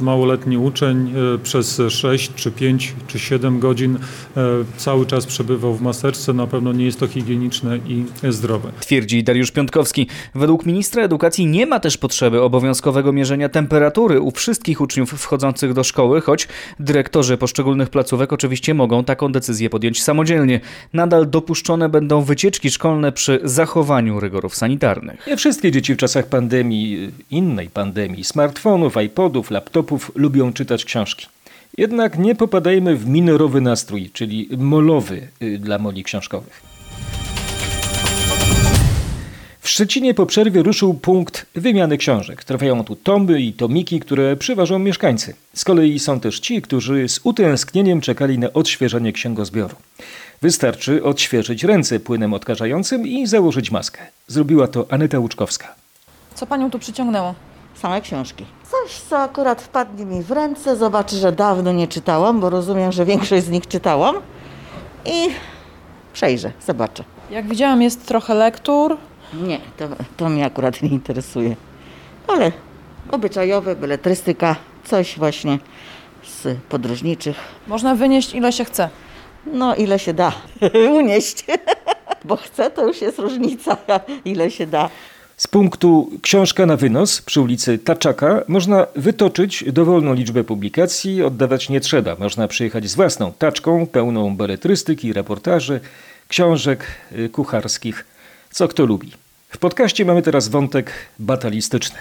małoletni 0.00 0.58
uczeń 0.58 1.12
e, 1.34 1.38
przez 1.38 1.82
6 1.88 2.34
czy 2.34 2.50
5 2.50 2.94
czy 3.06 3.18
7 3.18 3.60
godzin 3.60 3.98
e, 4.36 4.40
cały 4.76 5.06
czas 5.06 5.26
przebywał 5.26 5.74
w 5.74 5.82
maseczce. 5.82 6.32
Na 6.32 6.46
pewno 6.46 6.72
nie 6.72 6.84
jest 6.84 7.00
to 7.00 7.06
higieniczne 7.06 7.78
i 7.78 8.04
zdrowe. 8.28 8.72
Twierdzi 8.80 9.24
Dariusz 9.24 9.50
Piątkowski. 9.50 10.06
Według 10.34 10.66
ministra 10.66 11.02
edukacji 11.02 11.46
nie 11.46 11.66
ma 11.66 11.80
też 11.80 11.98
potrzeby 11.98 12.42
obowiązkowego 12.42 13.12
mierzenia 13.12 13.48
temperatury 13.48 14.20
u 14.20 14.30
wszystkich 14.30 14.80
uczniów 14.80 15.10
wchodzących 15.10 15.72
do 15.72 15.84
szkoły, 15.84 16.20
choć 16.20 16.48
dyrektorzy 16.80 17.36
poszczególnych 17.36 17.90
placówek 17.90 18.32
oczywiście 18.32 18.74
mogą 18.74 19.04
taką 19.04 19.32
decyzję 19.32 19.70
podjąć 19.70 20.02
samodzielnie. 20.02 20.60
Nadal 20.92 21.30
dopuszczone 21.30 21.88
będą 21.88 22.22
wycieczki 22.22 22.70
szkolne 22.70 23.12
przy 23.12 23.40
zachowaniu 23.44 24.20
rygorów 24.20 24.56
sanitarnych. 24.56 25.26
Nie 25.26 25.36
wszystkie 25.36 25.72
dzieci 25.72 25.94
w 25.94 25.96
czasach 25.96 26.26
pandemii, 26.26 27.10
innej 27.30 27.68
pandemii, 27.68 28.24
smartfonów, 28.24 28.94
iPodów, 29.06 29.50
laptopów 29.50 29.89
lubią 30.14 30.52
czytać 30.52 30.84
książki. 30.84 31.26
Jednak 31.78 32.18
nie 32.18 32.34
popadajmy 32.34 32.96
w 32.96 33.06
minorowy 33.06 33.60
nastrój, 33.60 34.10
czyli 34.12 34.48
molowy 34.58 35.28
y, 35.42 35.58
dla 35.58 35.78
moli 35.78 36.04
książkowych. 36.04 36.62
W 39.60 39.68
Szczecinie 39.68 40.14
po 40.14 40.26
przerwie 40.26 40.62
ruszył 40.62 40.94
punkt 40.94 41.46
wymiany 41.54 41.98
książek. 41.98 42.44
Trafiają 42.44 42.84
tu 42.84 42.96
tomy 42.96 43.40
i 43.40 43.52
tomiki, 43.52 44.00
które 44.00 44.36
przyważą 44.36 44.78
mieszkańcy. 44.78 45.34
Z 45.54 45.64
kolei 45.64 45.98
są 45.98 46.20
też 46.20 46.40
ci, 46.40 46.62
którzy 46.62 47.08
z 47.08 47.20
utęsknieniem 47.24 48.00
czekali 48.00 48.38
na 48.38 48.52
odświeżenie 48.52 49.12
księgozbioru. 49.12 49.76
Wystarczy 50.42 51.04
odświeżyć 51.04 51.64
ręce 51.64 52.00
płynem 52.00 52.34
odkażającym 52.34 53.06
i 53.06 53.26
założyć 53.26 53.70
maskę. 53.70 54.06
Zrobiła 54.26 54.68
to 54.68 54.86
Aneta 54.90 55.18
Łuczkowska. 55.18 55.74
Co 56.34 56.46
panią 56.46 56.70
tu 56.70 56.78
przyciągnęło? 56.78 57.34
Same 57.74 58.00
książki. 58.00 58.44
Coś, 58.82 59.00
co 59.00 59.18
akurat 59.18 59.62
wpadnie 59.62 60.04
mi 60.04 60.22
w 60.22 60.30
ręce, 60.30 60.76
zobaczę, 60.76 61.16
że 61.16 61.32
dawno 61.32 61.72
nie 61.72 61.88
czytałam, 61.88 62.40
bo 62.40 62.50
rozumiem, 62.50 62.92
że 62.92 63.04
większość 63.04 63.44
z 63.44 63.48
nich 63.48 63.66
czytałam 63.66 64.16
i 65.04 65.28
przejrzę, 66.12 66.52
zobaczę. 66.66 67.04
Jak 67.30 67.48
widziałam, 67.48 67.82
jest 67.82 68.06
trochę 68.06 68.34
lektur. 68.34 68.96
Nie, 69.34 69.60
to, 69.76 69.88
to 70.16 70.28
mnie 70.28 70.46
akurat 70.46 70.82
nie 70.82 70.88
interesuje. 70.88 71.56
Ale 72.28 72.52
obyczajowe, 73.10 73.76
beletrystyka, 73.76 74.56
coś 74.84 75.18
właśnie 75.18 75.58
z 76.24 76.58
podróżniczych. 76.68 77.36
Można 77.66 77.94
wynieść 77.94 78.34
ile 78.34 78.52
się 78.52 78.64
chce. 78.64 78.88
No, 79.46 79.74
ile 79.74 79.98
się 79.98 80.14
da 80.14 80.32
unieść. 80.98 81.44
Bo 82.24 82.36
chcę, 82.36 82.70
to 82.70 82.86
już 82.86 83.02
jest 83.02 83.18
różnica, 83.18 83.76
ile 84.24 84.50
się 84.50 84.66
da. 84.66 84.88
Z 85.40 85.46
punktu 85.46 86.10
Książka 86.22 86.66
na 86.66 86.76
wynos 86.76 87.22
przy 87.22 87.40
ulicy 87.40 87.78
Taczaka 87.78 88.44
można 88.48 88.86
wytoczyć 88.96 89.64
dowolną 89.72 90.14
liczbę 90.14 90.44
publikacji, 90.44 91.22
oddawać 91.22 91.68
nie 91.68 91.80
trzeba. 91.80 92.16
Można 92.18 92.48
przyjechać 92.48 92.88
z 92.88 92.94
własną 92.94 93.32
taczką 93.32 93.86
pełną 93.86 94.36
beletrystyki, 94.36 95.12
reportaży, 95.12 95.80
książek 96.28 96.86
y, 97.12 97.28
kucharskich, 97.28 98.06
co 98.50 98.68
kto 98.68 98.86
lubi. 98.86 99.12
W 99.48 99.58
podcaście 99.58 100.04
mamy 100.04 100.22
teraz 100.22 100.48
wątek 100.48 100.92
batalistyczny. 101.18 101.98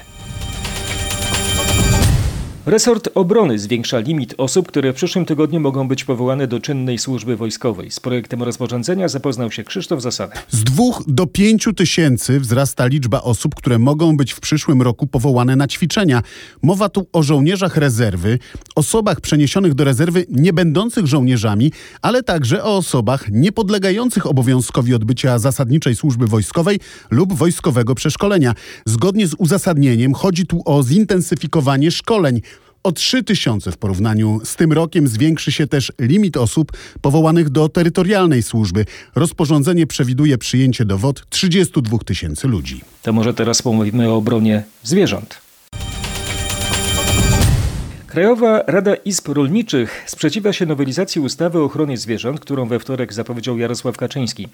Resort 2.70 3.10
Obrony 3.16 3.60
zwiększa 3.60 4.00
limit 4.00 4.34
osób, 4.38 4.68
które 4.68 4.94
w 4.94 4.96
przyszłym 4.96 5.26
tygodniu 5.26 5.60
mogą 5.60 5.88
być 5.88 6.04
powołane 6.04 6.48
do 6.48 6.60
czynnej 6.60 6.98
służby 6.98 7.36
wojskowej. 7.36 7.92
Z 7.92 8.00
projektem 8.00 8.44
rozporządzenia 8.44 9.08
zapoznał 9.08 9.52
się 9.52 9.64
Krzysztof 9.64 10.02
Zasada. 10.02 10.36
Z 10.50 10.64
dwóch 10.64 11.04
do 11.08 11.28
pięciu 11.28 11.74
tysięcy 11.74 12.40
wzrasta 12.40 12.86
liczba 12.88 13.22
osób, 13.22 13.56
które 13.56 13.80
mogą 13.80 14.18
być 14.18 14.34
w 14.34 14.40
przyszłym 14.40 14.82
roku 14.82 15.08
powołane 15.08 15.56
na 15.56 15.68
ćwiczenia. 15.68 16.22
Mowa 16.62 16.90
tu 16.90 17.08
o 17.14 17.24
żołnierzach 17.24 17.78
rezerwy, 17.78 18.40
osobach 18.76 19.22
przeniesionych 19.22 19.74
do 19.74 19.84
rezerwy 19.84 20.26
nie 20.30 20.54
będących 20.54 21.06
żołnierzami, 21.06 21.72
ale 22.02 22.24
także 22.24 22.64
o 22.64 22.78
osobach 22.78 23.32
niepodlegających 23.32 24.26
obowiązkowi 24.26 24.94
odbycia 24.94 25.40
zasadniczej 25.40 25.96
służby 25.96 26.28
wojskowej 26.28 26.80
lub 27.12 27.34
wojskowego 27.34 27.96
przeszkolenia. 27.96 28.54
Zgodnie 28.86 29.28
z 29.28 29.36
uzasadnieniem 29.38 30.14
chodzi 30.14 30.46
tu 30.46 30.62
o 30.66 30.84
zintensyfikowanie 30.84 31.92
szkoleń. 31.92 32.42
O 32.84 32.92
3 32.92 33.24
tysiące 33.24 33.72
w 33.72 33.78
porównaniu 33.78 34.40
z 34.44 34.56
tym 34.56 34.74
rokiem 34.74 35.08
zwiększy 35.08 35.52
się 35.52 35.68
też 35.68 35.92
limit 36.00 36.38
osób 36.38 36.72
powołanych 37.02 37.50
do 37.50 37.70
terytorialnej 37.70 38.44
służby. 38.44 38.86
Rozporządzenie 39.16 39.88
przewiduje 39.88 40.38
przyjęcie 40.38 40.86
do 40.86 40.98
WOT 40.98 41.26
32 41.30 41.98
tysięcy 41.98 42.48
ludzi. 42.48 42.82
To 43.02 43.14
może 43.14 43.34
teraz 43.34 43.62
pomówimy 43.62 44.10
o 44.10 44.16
obronie 44.16 44.64
zwierząt. 44.84 45.42
Krajowa 48.08 48.64
Rada 48.68 48.96
Izb 48.96 49.28
Rolniczych 49.28 50.04
sprzeciwia 50.06 50.54
się 50.54 50.66
nowelizacji 50.66 51.22
ustawy 51.22 51.60
o 51.60 51.64
ochronie 51.64 51.98
zwierząt, 51.98 52.40
którą 52.40 52.66
we 52.68 52.80
wtorek 52.80 53.14
zapowiedział 53.14 53.58
Jarosław 53.58 53.98
Kaczyński. 53.98 54.48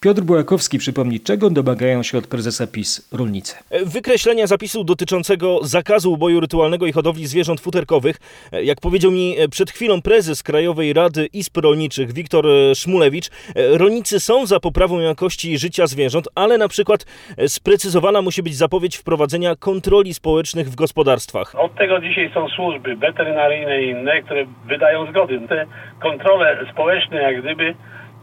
Piotr 0.00 0.22
Bułakowski 0.22 0.78
przypomni, 0.78 1.20
czego 1.20 1.50
domagają 1.50 2.02
się 2.02 2.18
od 2.18 2.26
prezesa 2.26 2.66
PiS 2.66 3.08
rolnicy. 3.12 3.56
Wykreślenia 3.86 4.46
zapisu 4.46 4.84
dotyczącego 4.84 5.58
zakazu 5.62 6.12
uboju 6.12 6.40
rytualnego 6.40 6.86
i 6.86 6.92
hodowli 6.92 7.26
zwierząt 7.26 7.60
futerkowych. 7.60 8.16
Jak 8.52 8.80
powiedział 8.80 9.10
mi 9.10 9.36
przed 9.50 9.70
chwilą 9.70 10.02
prezes 10.02 10.42
Krajowej 10.42 10.92
Rady 10.92 11.26
Izb 11.32 11.56
Rolniczych 11.56 12.12
Wiktor 12.12 12.44
Szmulewicz, 12.74 13.30
rolnicy 13.54 14.20
są 14.20 14.46
za 14.46 14.60
poprawą 14.60 15.00
jakości 15.00 15.58
życia 15.58 15.86
zwierząt, 15.86 16.28
ale 16.34 16.58
na 16.58 16.68
przykład 16.68 17.06
sprecyzowana 17.46 18.22
musi 18.22 18.42
być 18.42 18.56
zapowiedź 18.56 18.96
wprowadzenia 18.96 19.56
kontroli 19.56 20.14
społecznych 20.14 20.70
w 20.70 20.74
gospodarstwach. 20.74 21.54
Od 21.54 21.74
tego 21.74 22.00
dzisiaj 22.00 22.30
są 22.34 22.48
służby 22.48 22.96
weterynaryjne 22.96 23.82
i 23.82 23.88
inne, 23.90 24.22
które 24.22 24.46
wydają 24.68 25.10
zgody. 25.10 25.40
Te 25.48 25.66
kontrole 26.02 26.66
społeczne, 26.72 27.22
jak 27.22 27.42
gdyby 27.42 27.74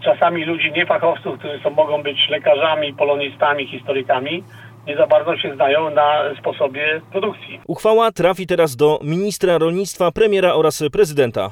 czasami 0.04 0.46
ludzi 0.46 0.72
niefachowców, 0.72 1.40
którzy 1.40 1.60
są, 1.64 1.70
mogą 1.70 2.04
być 2.04 2.30
lekarzami, 2.30 2.94
polonistami, 2.94 3.68
historykami, 3.68 4.44
nie 4.88 4.98
za 4.98 5.08
bardzo 5.08 5.38
się 5.38 5.56
znają 5.56 5.90
na 5.90 6.22
sposobie 6.40 7.02
produkcji. 7.12 7.60
Uchwała 7.68 8.12
trafi 8.12 8.48
teraz 8.48 8.76
do 8.76 9.00
ministra 9.04 9.58
rolnictwa, 9.58 10.12
premiera 10.12 10.54
oraz 10.54 10.84
prezydenta. 10.92 11.52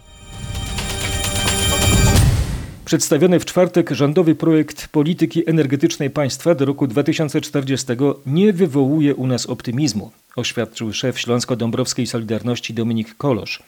Przedstawiony 2.86 3.40
w 3.40 3.46
czwartek 3.46 3.90
rządowy 3.90 4.36
projekt 4.36 4.88
polityki 4.88 5.50
energetycznej 5.50 6.10
państwa 6.10 6.56
do 6.56 6.66
roku 6.66 6.88
2040 6.88 7.88
nie 8.26 8.54
wywołuje 8.54 9.16
u 9.16 9.28
nas 9.28 9.50
optymizmu, 9.50 10.12
oświadczył 10.36 10.94
szef 10.94 11.20
Śląsko-Dąbrowskiej 11.20 12.08
Solidarności 12.08 12.74
Dominik 12.74 13.18
Kolosz. 13.18 13.64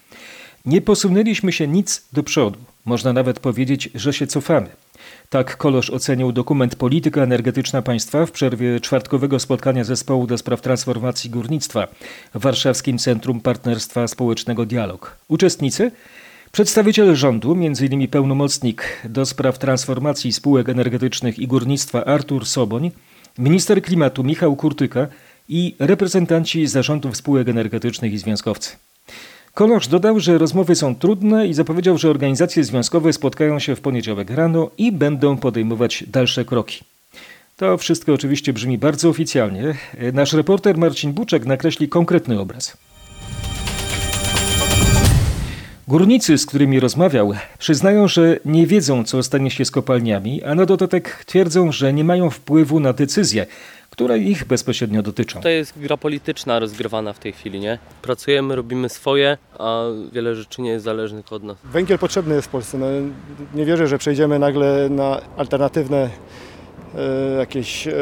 Nie 0.65 0.81
posunęliśmy 0.81 1.51
się 1.51 1.67
nic 1.67 2.09
do 2.13 2.23
przodu. 2.23 2.59
Można 2.85 3.13
nawet 3.13 3.39
powiedzieć, 3.39 3.89
że 3.95 4.13
się 4.13 4.27
cofamy. 4.27 4.69
Tak 5.29 5.57
Kolosz 5.57 5.89
ocenił 5.89 6.31
dokument 6.31 6.75
Polityka 6.75 7.23
energetyczna 7.23 7.81
państwa 7.81 8.25
w 8.25 8.31
przerwie 8.31 8.79
czwartkowego 8.79 9.39
spotkania 9.39 9.83
zespołu 9.83 10.27
do 10.27 10.37
spraw 10.37 10.61
transformacji 10.61 11.29
górnictwa 11.29 11.87
w 12.33 12.41
Warszawskim 12.41 12.97
Centrum 12.97 13.41
Partnerstwa 13.41 14.07
Społecznego 14.07 14.65
Dialog. 14.65 15.17
Uczestnicy 15.27 15.91
Przedstawiciel 16.51 17.15
rządu, 17.15 17.51
m.in. 17.51 18.07
pełnomocnik 18.07 18.83
do 19.03 19.25
spraw 19.25 19.59
transformacji 19.59 20.33
spółek 20.33 20.69
energetycznych 20.69 21.39
i 21.39 21.47
górnictwa 21.47 22.05
Artur 22.05 22.45
Soboń, 22.45 22.91
minister 23.37 23.81
klimatu 23.81 24.23
Michał 24.23 24.55
Kurtyka 24.55 25.07
i 25.49 25.75
reprezentanci 25.79 26.67
zarządów 26.67 27.17
spółek 27.17 27.49
energetycznych 27.49 28.13
i 28.13 28.17
związkowcy. 28.17 28.75
Kolosz 29.61 29.87
dodał, 29.87 30.19
że 30.19 30.37
rozmowy 30.37 30.75
są 30.75 30.95
trudne 30.95 31.47
i 31.47 31.53
zapowiedział, 31.53 31.97
że 31.97 32.09
organizacje 32.09 32.63
związkowe 32.63 33.13
spotkają 33.13 33.59
się 33.59 33.75
w 33.75 33.81
poniedziałek 33.81 34.29
rano 34.29 34.69
i 34.77 34.91
będą 34.91 35.37
podejmować 35.37 36.03
dalsze 36.07 36.45
kroki. 36.45 36.83
To 37.57 37.77
wszystko 37.77 38.13
oczywiście 38.13 38.53
brzmi 38.53 38.77
bardzo 38.77 39.09
oficjalnie. 39.09 39.75
Nasz 40.13 40.33
reporter 40.33 40.77
Marcin 40.77 41.13
Buczek 41.13 41.45
nakreśli 41.45 41.89
konkretny 41.89 42.39
obraz. 42.39 42.77
Górnicy, 45.87 46.37
z 46.37 46.45
którymi 46.45 46.79
rozmawiał, 46.79 47.33
przyznają, 47.59 48.07
że 48.07 48.39
nie 48.45 48.67
wiedzą, 48.67 49.03
co 49.03 49.23
stanie 49.23 49.51
się 49.51 49.65
z 49.65 49.71
kopalniami, 49.71 50.43
a 50.43 50.55
na 50.55 50.65
dodatek 50.65 51.23
twierdzą, 51.25 51.71
że 51.71 51.93
nie 51.93 52.03
mają 52.03 52.29
wpływu 52.29 52.79
na 52.79 52.93
decyzje, 52.93 53.45
które 53.91 54.19
ich 54.19 54.45
bezpośrednio 54.45 55.01
dotyczą. 55.01 55.41
To 55.41 55.49
jest 55.49 55.79
gra 55.79 55.97
polityczna 55.97 56.59
rozgrywana 56.59 57.13
w 57.13 57.19
tej 57.19 57.33
chwili, 57.33 57.59
nie? 57.59 57.79
Pracujemy, 58.01 58.55
robimy 58.55 58.89
swoje, 58.89 59.37
a 59.59 59.83
wiele 60.11 60.35
rzeczy 60.35 60.61
nie 60.61 60.69
jest 60.69 60.85
zależnych 60.85 61.33
od 61.33 61.43
nas. 61.43 61.57
Węgiel 61.63 61.99
potrzebny 61.99 62.35
jest 62.35 62.47
w 62.47 62.51
Polsce. 62.51 62.77
No, 62.77 62.85
nie 63.53 63.65
wierzę, 63.65 63.87
że 63.87 63.97
przejdziemy 63.97 64.39
nagle 64.39 64.89
na 64.89 65.21
alternatywne 65.37 66.09
e, 66.95 67.37
jakieś 67.37 67.87
e, 67.87 67.93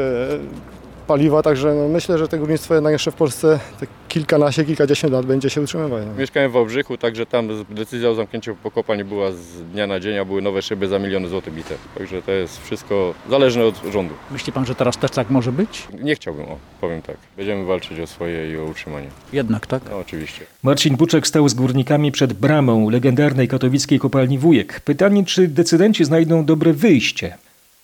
paliwa, 1.10 1.42
także 1.42 1.74
no, 1.74 1.88
myślę, 1.88 2.18
że 2.18 2.28
to 2.28 2.38
górnictwo 2.38 2.74
jednak 2.74 2.92
jeszcze 2.92 3.10
w 3.10 3.14
Polsce 3.14 3.60
te 3.80 3.86
kilkanaście, 4.08 4.64
kilkadziesiąt 4.64 5.12
lat 5.12 5.26
będzie 5.26 5.50
się 5.50 5.60
utrzymywać. 5.60 6.02
Mieszkałem 6.18 6.50
w 6.50 6.52
Wałbrzychu, 6.52 6.96
także 6.96 7.26
tam 7.26 7.48
decyzja 7.70 8.10
o 8.10 8.14
zamknięciu 8.14 8.56
pokopalni 8.62 9.04
była 9.04 9.32
z 9.32 9.62
dnia 9.72 9.86
na 9.86 10.00
dzień, 10.00 10.18
a 10.18 10.24
były 10.24 10.42
nowe 10.42 10.62
szyby 10.62 10.88
za 10.88 10.98
miliony 10.98 11.28
złotych 11.28 11.54
bite. 11.54 11.74
Także 11.98 12.22
to 12.22 12.32
jest 12.32 12.64
wszystko 12.64 13.14
zależne 13.30 13.64
od 13.64 13.74
rządu. 13.92 14.14
Myśli 14.30 14.52
pan, 14.52 14.66
że 14.66 14.74
teraz 14.74 14.98
też 14.98 15.10
tak 15.10 15.30
może 15.30 15.52
być? 15.52 15.88
Nie 16.02 16.14
chciałbym, 16.14 16.44
o, 16.44 16.56
powiem 16.80 17.02
tak. 17.02 17.16
Będziemy 17.36 17.64
walczyć 17.64 18.00
o 18.00 18.06
swoje 18.06 18.52
i 18.52 18.56
o 18.56 18.64
utrzymanie. 18.64 19.08
Jednak 19.32 19.66
tak? 19.66 19.82
No 19.90 19.98
oczywiście. 19.98 20.46
Marcin 20.62 20.96
Buczek 20.96 21.26
stał 21.26 21.48
z 21.48 21.54
górnikami 21.54 22.12
przed 22.12 22.32
bramą 22.32 22.90
legendarnej 22.90 23.48
katowickiej 23.48 23.98
kopalni 23.98 24.38
Wujek. 24.38 24.80
Pytanie, 24.80 25.24
czy 25.24 25.48
decydenci 25.48 26.04
znajdą 26.04 26.44
dobre 26.44 26.72
wyjście 26.72 27.36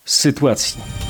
z 0.04 0.18
sytuacji. 0.18 1.05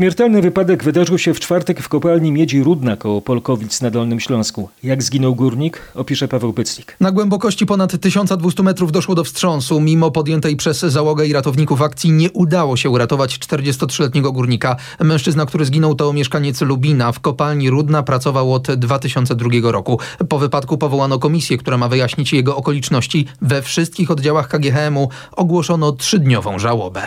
Śmiertelny 0.00 0.42
wypadek 0.42 0.84
wydarzył 0.84 1.18
się 1.18 1.34
w 1.34 1.40
czwartek 1.40 1.80
w 1.80 1.88
kopalni 1.88 2.32
Miedzi 2.32 2.62
Rudna 2.62 2.96
koło 2.96 3.22
Polkowic 3.22 3.80
na 3.80 3.90
Dolnym 3.90 4.20
Śląsku. 4.20 4.68
Jak 4.82 5.02
zginął 5.02 5.34
górnik, 5.34 5.92
opisze 5.94 6.28
Paweł 6.28 6.52
Pyclik. 6.52 6.96
Na 7.00 7.12
głębokości 7.12 7.66
ponad 7.66 8.00
1200 8.00 8.62
metrów 8.62 8.92
doszło 8.92 9.14
do 9.14 9.24
wstrząsu. 9.24 9.80
Mimo 9.80 10.10
podjętej 10.10 10.56
przez 10.56 10.80
załogę 10.80 11.26
i 11.26 11.32
ratowników 11.32 11.82
akcji 11.82 12.12
nie 12.12 12.30
udało 12.30 12.76
się 12.76 12.90
uratować 12.90 13.38
43-letniego 13.38 14.32
górnika. 14.32 14.76
Mężczyzna, 15.00 15.46
który 15.46 15.64
zginął 15.64 15.94
to 15.94 16.12
mieszkaniec 16.12 16.60
Lubina. 16.60 17.12
W 17.12 17.20
kopalni 17.20 17.70
Rudna 17.70 18.02
pracował 18.02 18.54
od 18.54 18.74
2002 18.74 19.48
roku. 19.62 19.98
Po 20.28 20.38
wypadku 20.38 20.78
powołano 20.78 21.18
komisję, 21.18 21.58
która 21.58 21.78
ma 21.78 21.88
wyjaśnić 21.88 22.32
jego 22.32 22.56
okoliczności. 22.56 23.26
We 23.42 23.62
wszystkich 23.62 24.10
oddziałach 24.10 24.48
KGHM-u 24.48 25.08
ogłoszono 25.32 25.92
trzydniową 25.92 26.58
żałobę. 26.58 27.02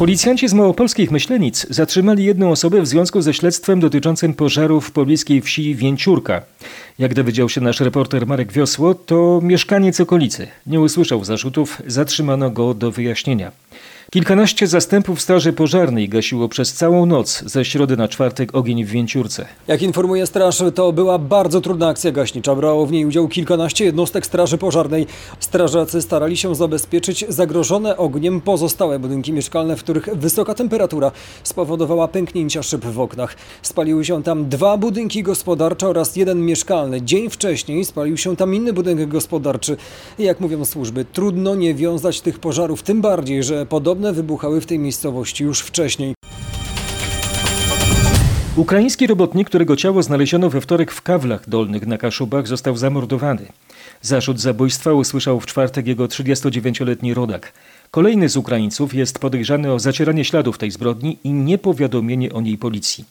Policjanci 0.00 0.48
z 0.48 0.54
małopolskich 0.54 1.10
Myślenic 1.10 1.66
zatrzymali 1.70 2.24
jedną 2.24 2.50
osobę 2.50 2.82
w 2.82 2.86
związku 2.86 3.22
ze 3.22 3.34
śledztwem 3.34 3.80
dotyczącym 3.80 4.34
pożaru 4.34 4.80
w 4.80 4.90
pobliskiej 4.90 5.40
wsi 5.40 5.74
Więciurka. 5.74 6.42
Jak 6.98 7.14
dowiedział 7.14 7.48
się 7.48 7.60
nasz 7.60 7.80
reporter 7.80 8.26
Marek 8.26 8.52
Wiosło, 8.52 8.94
to 8.94 9.40
mieszkaniec 9.42 10.00
okolicy. 10.00 10.48
Nie 10.66 10.80
usłyszał 10.80 11.24
zarzutów, 11.24 11.82
zatrzymano 11.86 12.50
go 12.50 12.74
do 12.74 12.90
wyjaśnienia. 12.90 13.52
Kilkanaście 14.10 14.66
zastępów 14.66 15.20
Straży 15.20 15.52
Pożarnej 15.52 16.08
gasiło 16.08 16.48
przez 16.48 16.72
całą 16.72 17.06
noc 17.06 17.42
ze 17.46 17.64
środy 17.64 17.96
na 17.96 18.08
czwartek 18.08 18.54
ogień 18.54 18.84
w 18.84 18.88
Więciurce. 18.88 19.46
Jak 19.68 19.82
informuje 19.82 20.26
straż, 20.26 20.62
to 20.74 20.92
była 20.92 21.18
bardzo 21.18 21.60
trudna 21.60 21.88
akcja 21.88 22.12
gaśnicza. 22.12 22.54
Brało 22.54 22.86
w 22.86 22.92
niej 22.92 23.06
udział 23.06 23.28
kilkanaście 23.28 23.84
jednostek 23.84 24.26
Straży 24.26 24.58
Pożarnej. 24.58 25.06
Strażacy 25.40 26.02
starali 26.02 26.36
się 26.36 26.54
zabezpieczyć 26.54 27.24
zagrożone 27.28 27.96
ogniem 27.96 28.40
pozostałe 28.40 28.98
budynki 28.98 29.32
mieszkalne, 29.32 29.76
w 29.76 29.82
których 29.82 30.08
wysoka 30.14 30.54
temperatura 30.54 31.12
spowodowała 31.42 32.08
pęknięcia 32.08 32.62
szyb 32.62 32.84
w 32.84 33.00
oknach. 33.00 33.36
Spaliły 33.62 34.04
się 34.04 34.22
tam 34.22 34.48
dwa 34.48 34.76
budynki 34.76 35.22
gospodarcze 35.22 35.88
oraz 35.88 36.16
jeden 36.16 36.44
mieszkalny. 36.44 37.02
Dzień 37.02 37.30
wcześniej 37.30 37.84
spalił 37.84 38.16
się 38.16 38.36
tam 38.36 38.54
inny 38.54 38.72
budynek 38.72 39.08
gospodarczy. 39.08 39.76
Jak 40.18 40.40
mówią 40.40 40.64
służby, 40.64 41.04
trudno 41.04 41.54
nie 41.54 41.74
wiązać 41.74 42.20
tych 42.20 42.38
pożarów, 42.38 42.82
tym 42.82 43.00
bardziej, 43.00 43.42
że 43.42 43.66
podobne 44.00 44.22
wybuchały 44.22 44.60
w 44.60 44.66
tej 44.66 44.78
miejscowości 44.78 45.44
już 45.44 45.60
wcześniej. 45.60 46.14
Ukraiński 48.56 49.06
robotnik, 49.06 49.48
którego 49.48 49.76
ciało 49.76 50.02
znaleziono 50.02 50.50
we 50.50 50.60
wtorek 50.60 50.92
w 50.92 51.02
Kawlach 51.02 51.48
Dolnych 51.48 51.86
na 51.86 51.98
Kaszubach, 51.98 52.48
został 52.48 52.76
zamordowany. 52.76 53.46
Zarzut 54.02 54.40
zabójstwa 54.40 54.92
usłyszał 54.92 55.40
w 55.40 55.46
czwartek 55.46 55.86
jego 55.86 56.06
39-letni 56.06 57.14
rodak. 57.14 57.52
Kolejny 57.90 58.28
z 58.28 58.36
Ukraińców 58.36 58.94
jest 58.94 59.18
podejrzany 59.18 59.72
o 59.72 59.78
zacieranie 59.78 60.24
śladów 60.24 60.58
tej 60.58 60.70
zbrodni 60.70 61.18
i 61.24 61.32
niepowiadomienie 61.32 62.32
o 62.32 62.40
niej 62.40 62.58
policji. 62.58 63.04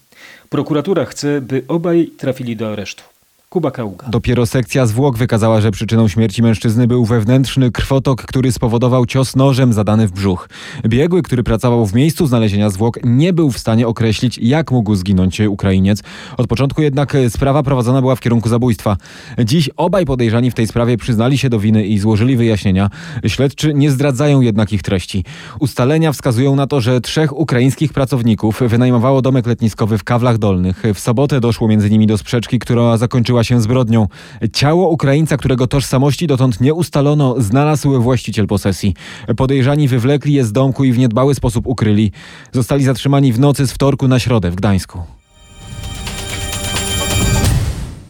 Prokuratura 0.49 1.06
chce, 1.06 1.41
by 1.41 1.63
obaj 1.67 2.12
trafili 2.17 2.56
do 2.56 2.71
aresztu. 2.71 3.04
Kuba 3.50 3.72
Kaługa. 3.72 4.08
Dopiero 4.10 4.46
sekcja 4.46 4.86
zwłok 4.86 5.18
wykazała, 5.18 5.62
że 5.62 5.72
przyczyną 5.72 6.08
śmierci 6.08 6.44
mężczyzny 6.44 6.88
był 6.88 7.06
wewnętrzny 7.06 7.72
krwotok, 7.72 8.22
który 8.26 8.52
spowodował 8.52 9.06
cios 9.06 9.36
nożem 9.36 9.74
zadany 9.74 10.08
w 10.08 10.12
brzuch. 10.12 10.50
Biegły, 10.88 11.22
który 11.22 11.44
pracował 11.44 11.86
w 11.86 11.94
miejscu 11.94 12.28
znalezienia 12.28 12.70
zwłok, 12.70 13.00
nie 13.04 13.34
był 13.34 13.52
w 13.52 13.58
stanie 13.58 13.88
określić, 13.88 14.38
jak 14.38 14.72
mógł 14.72 14.96
zginąć 14.96 15.40
Ukrainiec. 15.40 16.04
Od 16.38 16.48
początku 16.48 16.82
jednak 16.82 17.18
sprawa 17.30 17.64
prowadzona 17.64 18.02
była 18.02 18.16
w 18.16 18.20
kierunku 18.20 18.50
zabójstwa. 18.50 18.98
Dziś 19.46 19.70
obaj 19.78 20.06
podejrzani 20.06 20.52
w 20.52 20.56
tej 20.56 20.68
sprawie 20.68 20.98
przyznali 20.98 21.38
się 21.38 21.50
do 21.50 21.60
winy 21.60 21.86
i 21.86 22.00
złożyli 22.00 22.38
wyjaśnienia. 22.38 22.90
Śledczy 23.28 23.74
nie 23.74 23.92
zdradzają 23.92 24.42
jednak 24.42 24.74
ich 24.74 24.82
treści. 24.82 25.26
Ustalenia 25.60 26.12
wskazują 26.12 26.56
na 26.56 26.68
to, 26.68 26.82
że 26.82 27.02
trzech 27.02 27.38
ukraińskich 27.38 27.94
pracowników 27.94 28.62
wynajmowało 28.68 29.22
domek 29.22 29.48
letniskowy 29.48 29.98
w 29.98 30.04
Kawlach 30.04 30.38
Dolnych. 30.38 30.84
W 30.94 31.00
sobotę 31.00 31.40
doszło 31.40 31.68
między 31.68 31.90
nimi 31.90 32.08
do 32.08 32.18
sprzeczki, 32.18 32.60
która 32.60 32.98
zakończyła 32.98 33.38
się 33.43 33.62
zbrodnią. 33.62 34.08
Ciało 34.54 34.89
Ukraińca, 34.89 35.38
którego 35.38 35.67
tożsamości 35.67 36.28
dotąd 36.28 36.62
nie 36.62 36.73
ustalono, 36.73 37.36
znalazł 37.41 38.02
właściciel 38.02 38.47
posesji. 38.47 38.93
Podejrzani 39.38 39.88
wywlekli 39.88 40.34
je 40.34 40.45
z 40.45 40.52
domku 40.52 40.84
i 40.84 40.91
w 40.91 40.97
niedbały 40.97 41.36
sposób 41.36 41.67
ukryli. 41.67 42.12
Zostali 42.52 42.84
zatrzymani 42.84 43.34
w 43.34 43.39
nocy 43.39 43.67
z 43.67 43.71
wtorku 43.71 44.08
na 44.08 44.19
środę 44.19 44.52
w 44.52 44.56
Gdańsku. 44.56 45.19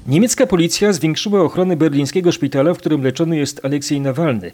Niemiecka 0.10 0.48
policja 0.48 0.94
zwiększyła 0.94 1.42
ochronę 1.42 1.76
berlińskiego 1.76 2.32
szpitala, 2.32 2.74
w 2.74 2.78
którym 2.78 3.04
leczony 3.04 3.38
jest 3.38 3.66
Aleksiej 3.66 4.02
Nawalny. 4.02 4.52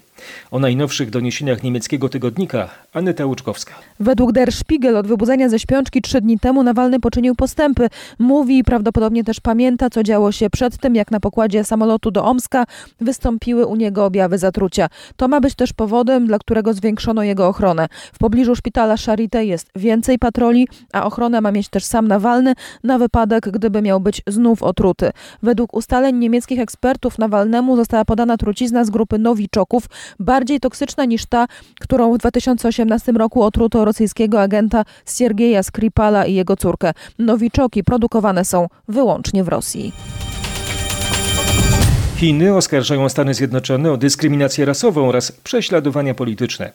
O 0.52 0.60
najnowszych 0.60 1.10
doniesieniach 1.10 1.64
niemieckiego 1.64 2.10
tygodnika 2.10 2.70
Aneta 2.94 3.26
Łuczkowska. 3.26 3.74
Według 4.00 4.32
Der 4.32 4.52
Spiegel 4.52 4.98
od 4.98 5.08
wybudzenia 5.08 5.50
ze 5.50 5.60
śpiączki 5.60 6.02
trzy 6.02 6.22
dni 6.22 6.40
temu 6.40 6.64
Nawalny 6.64 7.00
poczynił 7.00 7.36
postępy. 7.36 7.88
Mówi 8.20 8.58
i 8.58 8.64
prawdopodobnie 8.64 9.24
też 9.24 9.40
pamięta, 9.40 9.90
co 9.90 10.04
działo 10.04 10.32
się 10.32 10.50
przed 10.50 10.78
tym, 10.78 10.96
jak 10.96 11.12
na 11.12 11.20
pokładzie 11.20 11.64
samolotu 11.64 12.12
do 12.12 12.26
Omska 12.26 12.66
wystąpiły 13.02 13.66
u 13.66 13.76
niego 13.76 14.06
objawy 14.06 14.38
zatrucia. 14.38 14.88
To 15.16 15.28
ma 15.28 15.42
być 15.42 15.56
też 15.56 15.74
powodem, 15.74 16.28
dla 16.28 16.40
którego 16.40 16.74
zwiększono 16.74 17.24
jego 17.24 17.48
ochronę. 17.48 17.88
W 18.14 18.18
pobliżu 18.18 18.56
szpitala 18.56 18.96
Charité 18.96 19.46
jest 19.46 19.70
więcej 19.76 20.20
patroli, 20.20 20.68
a 20.94 21.06
ochronę 21.06 21.42
ma 21.42 21.52
mieć 21.52 21.70
też 21.70 21.84
sam 21.84 22.08
Nawalny 22.08 22.54
na 22.84 22.98
wypadek, 22.98 23.50
gdyby 23.50 23.82
miał 23.82 24.00
być 24.00 24.22
znów 24.28 24.64
otruty. 24.64 25.12
Według 25.46 25.74
ustaleń 25.74 26.16
niemieckich 26.16 26.60
ekspertów 26.60 27.20
Nawalnemu 27.20 27.76
została 27.76 28.06
podana 28.06 28.38
trucizna 28.38 28.86
z 28.86 28.90
grupy 28.90 29.20
nowiczoków, 29.20 29.84
bardziej 30.20 30.60
toksyczna 30.60 31.06
niż 31.06 31.26
ta, 31.26 31.48
którą 31.80 32.14
w 32.14 32.18
2018 32.18 33.12
roku 33.12 33.44
otruto 33.44 33.86
rosyjskiego 33.86 34.42
agenta 34.42 34.86
Siergieja 35.18 35.64
Skripala 35.64 36.26
i 36.26 36.34
jego 36.34 36.56
córkę. 36.58 36.94
Nowiczoki 37.20 37.84
produkowane 37.84 38.46
są 38.46 38.68
wyłącznie 38.88 39.44
w 39.44 39.48
Rosji. 39.48 39.94
Chiny 42.18 42.56
oskarżają 42.56 43.10
Stany 43.10 43.34
Zjednoczone 43.34 43.92
o 43.92 43.98
dyskryminację 43.98 44.66
rasową 44.66 45.10
oraz 45.10 45.32
prześladowania 45.32 46.14
polityczne. 46.14 46.72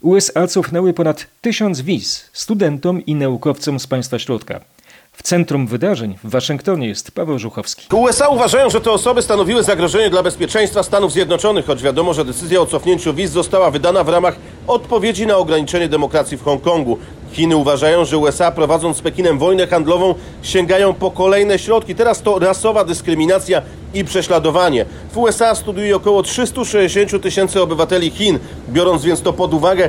USA 0.00 0.46
cofnęły 0.46 0.92
ponad 0.92 1.26
tysiąc 1.40 1.80
wiz 1.80 2.30
studentom 2.32 3.06
i 3.06 3.14
naukowcom 3.14 3.80
z 3.80 3.86
państwa 3.86 4.18
środka. 4.18 4.73
W 5.16 5.22
centrum 5.22 5.66
wydarzeń 5.66 6.18
w 6.24 6.30
Waszyngtonie 6.30 6.88
jest 6.88 7.10
Paweł 7.10 7.38
Żuchowski. 7.38 7.86
USA 7.96 8.28
uważają, 8.28 8.70
że 8.70 8.80
te 8.80 8.90
osoby 8.90 9.22
stanowiły 9.22 9.62
zagrożenie 9.62 10.10
dla 10.10 10.22
bezpieczeństwa 10.22 10.82
Stanów 10.82 11.12
Zjednoczonych, 11.12 11.66
choć 11.66 11.82
wiadomo, 11.82 12.14
że 12.14 12.24
decyzja 12.24 12.60
o 12.60 12.66
cofnięciu 12.66 13.14
wiz 13.14 13.30
została 13.30 13.70
wydana 13.70 14.04
w 14.04 14.08
ramach 14.08 14.36
odpowiedzi 14.66 15.26
na 15.26 15.36
ograniczenie 15.36 15.88
demokracji 15.88 16.36
w 16.36 16.42
Hongkongu. 16.42 16.98
Chiny 17.34 17.56
uważają, 17.56 18.04
że 18.04 18.18
USA 18.18 18.50
prowadząc 18.50 18.96
z 18.96 19.00
Pekinem 19.00 19.38
wojnę 19.38 19.66
handlową 19.66 20.14
sięgają 20.42 20.94
po 20.94 21.10
kolejne 21.10 21.58
środki. 21.58 21.94
Teraz 21.94 22.22
to 22.22 22.38
rasowa 22.38 22.84
dyskryminacja 22.84 23.62
i 23.94 24.04
prześladowanie. 24.04 24.86
W 25.12 25.18
USA 25.18 25.54
studiuje 25.54 25.96
około 25.96 26.22
360 26.22 27.22
tysięcy 27.22 27.62
obywateli 27.62 28.10
Chin. 28.10 28.38
Biorąc 28.68 29.04
więc 29.04 29.22
to 29.22 29.32
pod 29.32 29.54
uwagę, 29.54 29.88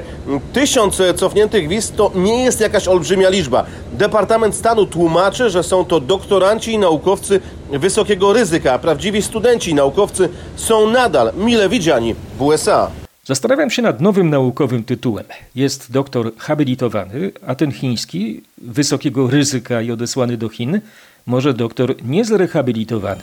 tysiąc 0.54 1.02
cofniętych 1.16 1.68
wiz 1.68 1.92
to 1.92 2.12
nie 2.16 2.44
jest 2.44 2.62
jakaś 2.62 2.88
olbrzymia 2.88 3.30
liczba. 3.30 3.66
Departament 3.94 4.56
Stanu 4.56 4.86
tłumaczy, 4.86 5.50
że 5.50 5.64
są 5.64 5.86
to 5.86 6.00
doktoranci 6.00 6.74
i 6.74 6.78
naukowcy 6.78 7.40
wysokiego 7.72 8.34
ryzyka, 8.34 8.74
a 8.74 8.80
prawdziwi 8.80 9.22
studenci 9.22 9.72
i 9.72 9.76
naukowcy 9.76 10.30
są 10.56 10.90
nadal 10.90 11.32
mile 11.38 11.70
widziani 11.70 12.16
w 12.38 12.42
USA. 12.42 13.05
Zastanawiam 13.26 13.70
się 13.70 13.82
nad 13.82 14.02
nowym 14.02 14.30
naukowym 14.30 14.84
tytułem. 14.84 15.26
Jest 15.56 15.92
doktor 15.92 16.32
habilitowany, 16.38 17.32
a 17.48 17.56
ten 17.56 17.72
chiński, 17.72 18.42
wysokiego 18.58 19.30
ryzyka 19.30 19.82
i 19.82 19.92
odesłany 19.92 20.38
do 20.38 20.50
Chin, 20.50 20.80
może 21.26 21.54
doktor 21.54 21.96
niezrehabilitowany. 22.04 23.22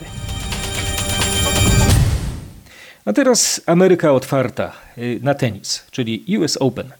A 3.05 3.13
teraz 3.13 3.61
Ameryka 3.67 4.13
otwarta 4.13 4.73
y, 4.99 5.21
na 5.23 5.35
tenis, 5.35 5.87
czyli 5.91 6.39
US 6.39 6.57
Open. 6.57 6.91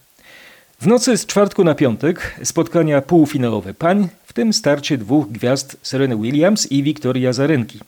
W 0.81 0.87
nocy 0.87 1.17
z 1.17 1.27
czwartku 1.27 1.65
na 1.65 1.75
piątek 1.75 2.41
spotkania 2.45 3.01
półfinałowe 3.01 3.75
pań, 3.75 4.09
w 4.27 4.33
tym 4.33 4.53
starcie 4.53 4.99
dwóch 4.99 5.29
gwiazd 5.29 5.77
Sereny 5.83 6.17
Williams 6.17 6.73
i 6.73 6.83
Wiktoria 6.83 7.33
Zarenki. 7.33 7.79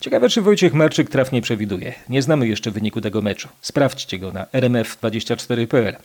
Ciekawe, 0.00 0.28
czy 0.28 0.42
Wojciech 0.42 0.74
Marczyk 0.74 1.10
trafnie 1.10 1.42
przewiduje. 1.42 1.94
Nie 2.08 2.22
znamy 2.22 2.48
jeszcze 2.48 2.70
wyniku 2.70 3.00
tego 3.00 3.22
meczu. 3.22 3.48
Sprawdźcie 3.60 4.18
go 4.18 4.32
na 4.32 4.44
rmf24.pl. 4.44 5.96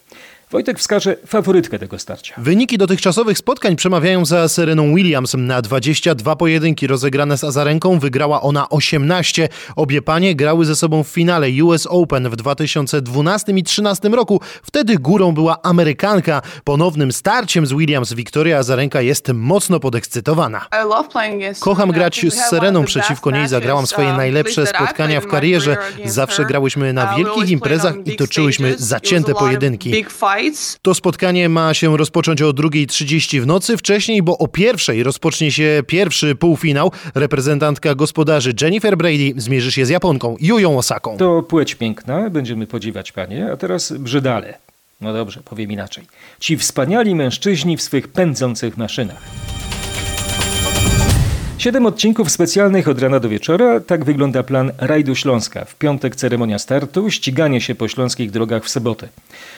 Wojtek 0.52 0.80
wskaże 0.80 1.16
faworytkę 1.28 1.80
tego 1.80 2.00
starcia. 2.00 2.34
Wyniki 2.38 2.78
dotychczasowych 2.78 3.38
spotkań 3.38 3.76
przemawiają 3.76 4.26
za 4.26 4.48
Sereną 4.48 4.96
Williams. 4.96 5.34
Na 5.38 5.62
22 5.62 6.36
pojedynki 6.36 6.88
rozegrane 6.88 7.38
z 7.38 7.44
Azarenką 7.44 8.00
wygrała 8.00 8.42
ona 8.42 8.70
18. 8.70 9.50
Obie 9.76 10.02
panie 10.02 10.36
grały 10.36 10.66
ze 10.66 10.76
sobą 10.76 11.04
w 11.04 11.08
finale 11.08 11.48
US 11.64 11.88
Open 11.90 12.30
w 12.30 12.36
2012 12.36 13.52
i 13.52 13.64
2013 13.64 14.10
roku. 14.10 14.42
Wtedy 14.64 14.98
górą 14.98 15.32
była 15.32 15.62
Amerykanka. 15.62 16.42
Ponownym 16.64 17.12
starciem 17.12 17.66
z 17.66 17.74
Williams 17.74 18.14
Wiktoria 18.14 18.58
Azarenka 18.58 19.02
jest 19.02 19.32
mocno 19.34 19.80
podekscytowana. 19.80 20.66
Kocham 21.60 21.92
grać 21.92 22.26
z 22.30 22.50
Sereną 22.50 22.86
przeciwko 22.86 23.32
niej. 23.32 23.48
Zagrałam 23.48 23.88
swoje 23.88 24.14
najlepsze 24.14 24.68
spotkania 24.68 25.22
w 25.22 25.28
karierze. 25.28 25.78
Zawsze 26.06 26.46
grałyśmy 26.46 26.94
na 26.94 27.16
wielkich 27.16 27.50
imprezach 27.50 27.96
i 28.06 28.16
toczyłyśmy 28.16 28.76
zacięte 28.78 29.34
pojedynki. 29.34 30.06
To 30.82 30.94
spotkanie 30.94 31.50
ma 31.50 31.74
się 31.74 31.98
rozpocząć 31.98 32.42
o 32.42 32.52
2.30 32.52 33.42
w 33.42 33.48
nocy. 33.48 33.78
Wcześniej, 33.78 34.24
bo 34.24 34.38
o 34.38 34.48
pierwszej 34.48 35.04
rozpocznie 35.04 35.52
się 35.52 35.84
pierwszy 35.88 36.36
półfinał. 36.36 36.92
Reprezentantka 37.16 37.96
gospodarzy 37.96 38.54
Jennifer 38.62 38.98
Brady 38.98 39.34
zmierzy 39.38 39.72
się 39.72 39.86
z 39.86 39.90
Japonką 39.90 40.36
Jują 40.40 40.78
Osaką. 40.78 41.18
To 41.18 41.44
płeć 41.44 41.76
piękna, 41.76 42.30
będziemy 42.30 42.68
podziwiać 42.68 43.12
panie, 43.12 43.52
a 43.52 43.58
teraz 43.58 43.94
brzydale. 43.94 44.58
No 45.02 45.14
dobrze, 45.14 45.42
powiem 45.46 45.72
inaczej. 45.72 46.04
Ci 46.40 46.58
wspaniali 46.58 47.16
mężczyźni 47.16 47.78
w 47.78 47.82
swych 47.82 48.08
pędzących 48.08 48.78
maszynach. 48.78 49.22
Siedem 51.66 51.86
odcinków 51.86 52.32
specjalnych 52.32 52.88
od 52.88 53.00
rana 53.00 53.20
do 53.20 53.30
wieczora. 53.30 53.80
Tak 53.80 54.06
wygląda 54.06 54.44
plan 54.44 54.72
Rajdu 54.78 55.16
Śląska. 55.16 55.66
W 55.66 55.76
piątek 55.76 56.16
ceremonia 56.16 56.60
startu, 56.60 57.12
ściganie 57.12 57.62
się 57.62 57.76
po 57.76 57.88
śląskich 57.88 58.32
drogach 58.32 58.64
w 58.64 58.70
sobotę. 58.70 59.08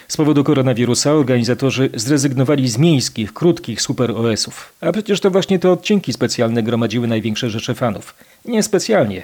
Z 0.07 0.17
powodu 0.17 0.43
koronawirusa 0.43 1.11
organizatorzy 1.11 1.89
zrezygnowali 1.93 2.69
z 2.69 2.77
miejskich, 2.77 3.33
krótkich 3.33 3.81
super 3.81 4.11
OS-ów. 4.11 4.73
A 4.81 4.91
przecież 4.91 5.19
to 5.19 5.31
właśnie 5.31 5.59
te 5.59 5.71
odcinki 5.71 6.13
specjalne 6.13 6.63
gromadziły 6.63 7.07
największe 7.07 7.49
rzesze 7.49 7.75
fanów. 7.75 8.15
Niespecjalnie. 8.45 9.23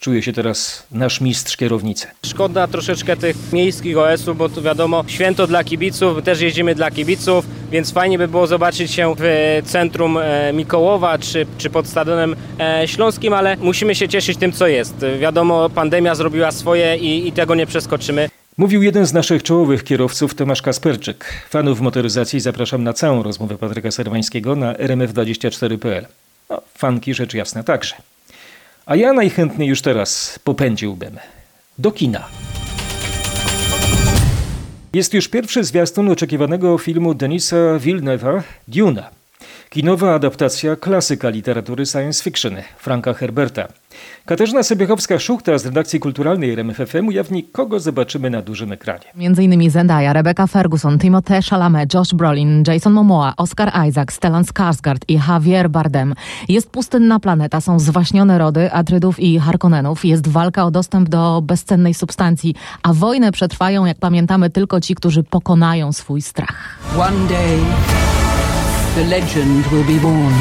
Czuje 0.00 0.22
się 0.22 0.32
teraz 0.32 0.86
nasz 0.92 1.20
mistrz 1.20 1.56
kierownicy. 1.56 2.06
Szkoda 2.26 2.66
troszeczkę 2.66 3.16
tych 3.16 3.52
miejskich 3.52 3.98
OS-ów, 3.98 4.36
bo 4.36 4.48
to 4.48 4.62
wiadomo, 4.62 5.04
święto 5.06 5.46
dla 5.46 5.64
kibiców, 5.64 6.22
też 6.22 6.40
jeździmy 6.40 6.74
dla 6.74 6.90
kibiców, 6.90 7.46
więc 7.70 7.92
fajnie 7.92 8.18
by 8.18 8.28
było 8.28 8.46
zobaczyć 8.46 8.90
się 8.90 9.14
w 9.18 9.22
centrum 9.64 10.18
Mikołowa 10.52 11.18
czy, 11.18 11.46
czy 11.58 11.70
pod 11.70 11.86
Stadionem 11.86 12.36
Śląskim, 12.86 13.32
ale 13.32 13.56
musimy 13.56 13.94
się 13.94 14.08
cieszyć 14.08 14.38
tym, 14.38 14.52
co 14.52 14.66
jest. 14.66 14.94
Wiadomo, 15.20 15.70
pandemia 15.70 16.14
zrobiła 16.14 16.52
swoje 16.52 16.96
i, 16.96 17.28
i 17.28 17.32
tego 17.32 17.54
nie 17.54 17.66
przeskoczymy. 17.66 18.28
Mówił 18.56 18.82
jeden 18.82 19.06
z 19.06 19.12
naszych 19.12 19.42
czołowych 19.42 19.84
kierowców, 19.84 20.34
Tomasz 20.34 20.62
Kasperczyk. 20.62 21.24
Fanów 21.50 21.80
motoryzacji 21.80 22.40
zapraszam 22.40 22.84
na 22.84 22.92
całą 22.92 23.22
rozmowę 23.22 23.58
Patryka 23.58 23.90
Serwańskiego 23.90 24.56
na 24.56 24.74
rmf24.pl. 24.74 26.06
No, 26.50 26.62
fanki 26.74 27.14
rzecz 27.14 27.34
jasna 27.34 27.62
także. 27.62 27.94
A 28.90 28.96
ja 28.96 29.12
najchętniej 29.12 29.68
już 29.68 29.82
teraz 29.82 30.38
popędziłbym 30.44 31.16
do 31.78 31.92
kina. 31.92 32.26
Jest 34.92 35.14
już 35.14 35.28
pierwszy 35.28 35.64
zwiastun 35.64 36.10
oczekiwanego 36.10 36.78
filmu 36.78 37.14
Denisa 37.14 37.56
Villeneuve'a 37.56 38.42
Duna. 38.68 39.19
Kinowa 39.70 40.14
adaptacja 40.14 40.76
klasyka 40.76 41.28
literatury 41.28 41.86
science 41.86 42.24
fiction 42.24 42.56
Franka 42.78 43.14
Herberta. 43.14 43.68
Katarzyna 44.26 44.60
Sobiechowska-Szuchta 44.60 45.58
z 45.58 45.66
redakcji 45.66 46.00
kulturalnej 46.00 46.50
RMFFM 46.50 47.08
ujawni, 47.08 47.44
kogo 47.44 47.80
zobaczymy 47.80 48.30
na 48.30 48.42
dużym 48.42 48.72
ekranie. 48.72 49.04
Między 49.16 49.44
innymi 49.44 49.70
Zendaya, 49.70 50.12
Rebecca 50.12 50.46
Ferguson, 50.46 50.98
Timothée 50.98 51.50
Chalamet, 51.50 51.94
Josh 51.94 52.14
Brolin, 52.14 52.62
Jason 52.66 52.92
Momoa, 52.92 53.34
Oscar 53.36 53.72
Isaac, 53.88 54.12
Stellan 54.12 54.44
Skarsgård 54.44 54.98
i 55.08 55.20
Javier 55.28 55.70
Bardem. 55.70 56.14
Jest 56.48 56.70
pustynna 56.70 57.20
planeta, 57.20 57.60
są 57.60 57.78
zwaśnione 57.78 58.38
rody 58.38 58.72
Atrydów 58.72 59.20
i 59.20 59.38
Harkonnenów, 59.38 60.04
jest 60.04 60.28
walka 60.28 60.64
o 60.64 60.70
dostęp 60.70 61.08
do 61.08 61.42
bezcennej 61.42 61.94
substancji, 61.94 62.54
a 62.82 62.92
wojnę 62.92 63.32
przetrwają, 63.32 63.84
jak 63.84 63.98
pamiętamy, 63.98 64.50
tylko 64.50 64.80
ci, 64.80 64.94
którzy 64.94 65.22
pokonają 65.22 65.92
swój 65.92 66.22
strach. 66.22 66.78
One 66.98 67.28
day 67.28 67.58
the 68.94 69.04
legend 69.04 69.66
will 69.72 69.84
be 69.84 70.00
born. 70.00 70.34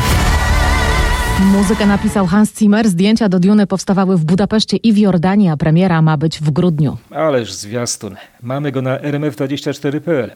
Muzykę 1.39 1.85
napisał 1.85 2.27
Hans 2.27 2.59
Zimmer, 2.59 2.89
zdjęcia 2.89 3.29
do 3.29 3.39
Duny 3.39 3.67
powstawały 3.67 4.17
w 4.17 4.25
Budapeszcie 4.25 4.77
i 4.77 4.93
w 4.93 4.97
Jordanii, 4.97 5.49
a 5.49 5.57
premiera 5.57 6.01
ma 6.01 6.17
być 6.17 6.39
w 6.39 6.51
grudniu. 6.51 6.97
Ależ 7.12 7.53
zwiastun. 7.53 8.15
Mamy 8.43 8.71
go 8.71 8.81
na 8.81 8.97
rmf24.pl. 8.97 10.31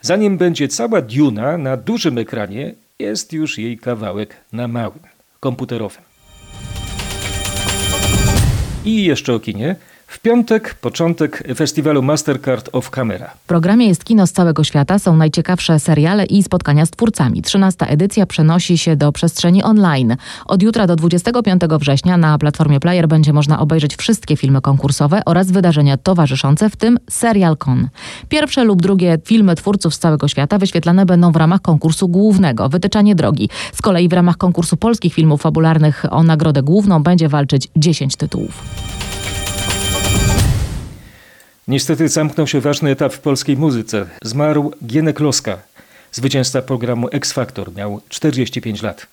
Zanim 0.00 0.38
będzie 0.38 0.68
cała 0.68 1.00
Duna 1.00 1.58
na 1.58 1.76
dużym 1.76 2.18
ekranie, 2.18 2.74
jest 2.98 3.32
już 3.32 3.58
jej 3.58 3.78
kawałek 3.78 4.36
na 4.52 4.68
małym, 4.68 5.00
komputerowym. 5.40 6.02
I 8.84 9.04
jeszcze 9.04 9.34
o 9.34 9.40
kinie. 9.40 9.76
W 10.14 10.18
piątek 10.18 10.74
początek 10.74 11.42
festiwalu 11.56 12.02
Mastercard 12.02 12.68
of 12.72 12.90
Camera. 12.90 13.30
W 13.44 13.46
programie 13.46 13.88
jest 13.88 14.04
kino 14.04 14.26
z 14.26 14.32
całego 14.32 14.64
świata, 14.64 14.98
są 14.98 15.16
najciekawsze 15.16 15.80
seriale 15.80 16.24
i 16.24 16.42
spotkania 16.42 16.86
z 16.86 16.90
twórcami. 16.90 17.42
13 17.42 17.86
edycja 17.88 18.26
przenosi 18.26 18.78
się 18.78 18.96
do 18.96 19.12
przestrzeni 19.12 19.62
online. 19.62 20.16
Od 20.46 20.62
jutra 20.62 20.86
do 20.86 20.96
25 20.96 21.62
września 21.80 22.16
na 22.16 22.38
platformie 22.38 22.80
Player 22.80 23.08
będzie 23.08 23.32
można 23.32 23.60
obejrzeć 23.60 23.96
wszystkie 23.96 24.36
filmy 24.36 24.60
konkursowe 24.60 25.22
oraz 25.26 25.50
wydarzenia 25.50 25.96
towarzyszące, 25.96 26.70
w 26.70 26.76
tym 26.76 26.98
Serial 27.10 27.56
Con. 27.56 27.88
Pierwsze 28.28 28.64
lub 28.64 28.82
drugie 28.82 29.18
filmy 29.24 29.54
twórców 29.54 29.94
z 29.94 29.98
całego 29.98 30.28
świata 30.28 30.58
wyświetlane 30.58 31.06
będą 31.06 31.32
w 31.32 31.36
ramach 31.36 31.60
konkursu 31.60 32.08
głównego 32.08 32.68
Wytyczanie 32.68 33.14
drogi. 33.14 33.48
Z 33.72 33.82
kolei 33.82 34.08
w 34.08 34.12
ramach 34.12 34.36
konkursu 34.36 34.76
polskich 34.76 35.14
filmów 35.14 35.42
fabularnych 35.42 36.04
o 36.10 36.22
nagrodę 36.22 36.62
główną 36.62 37.02
będzie 37.02 37.28
walczyć 37.28 37.68
10 37.76 38.16
tytułów. 38.16 38.62
Niestety 41.68 42.08
zamknął 42.08 42.46
się 42.46 42.60
ważny 42.60 42.90
etap 42.90 43.12
w 43.12 43.18
polskiej 43.18 43.56
muzyce. 43.56 44.06
Zmarł 44.22 44.72
Gienek 44.86 45.20
Loska, 45.20 45.58
zwycięzca 46.12 46.62
programu 46.62 47.08
X 47.12 47.32
Factor. 47.32 47.74
Miał 47.74 48.00
45 48.08 48.82
lat. 48.82 49.06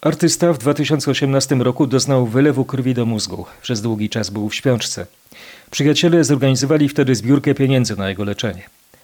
Artysta 0.00 0.52
w 0.52 0.58
2018 0.58 1.54
roku 1.54 1.86
doznał 1.86 2.26
wylewu 2.26 2.64
krwi 2.64 2.94
do 2.94 3.06
mózgu. 3.06 3.46
Przez 3.62 3.82
długi 3.82 4.08
czas 4.08 4.30
był 4.30 4.48
w 4.48 4.54
śpiączce. 4.54 5.06
Przyjaciele 5.70 6.24
zorganizowali 6.24 6.88
wtedy 6.88 7.14
zbiórkę 7.14 7.54
pieniędzy 7.54 7.96
na 7.96 8.08
jego 8.08 8.24
leczenie. 8.24 8.62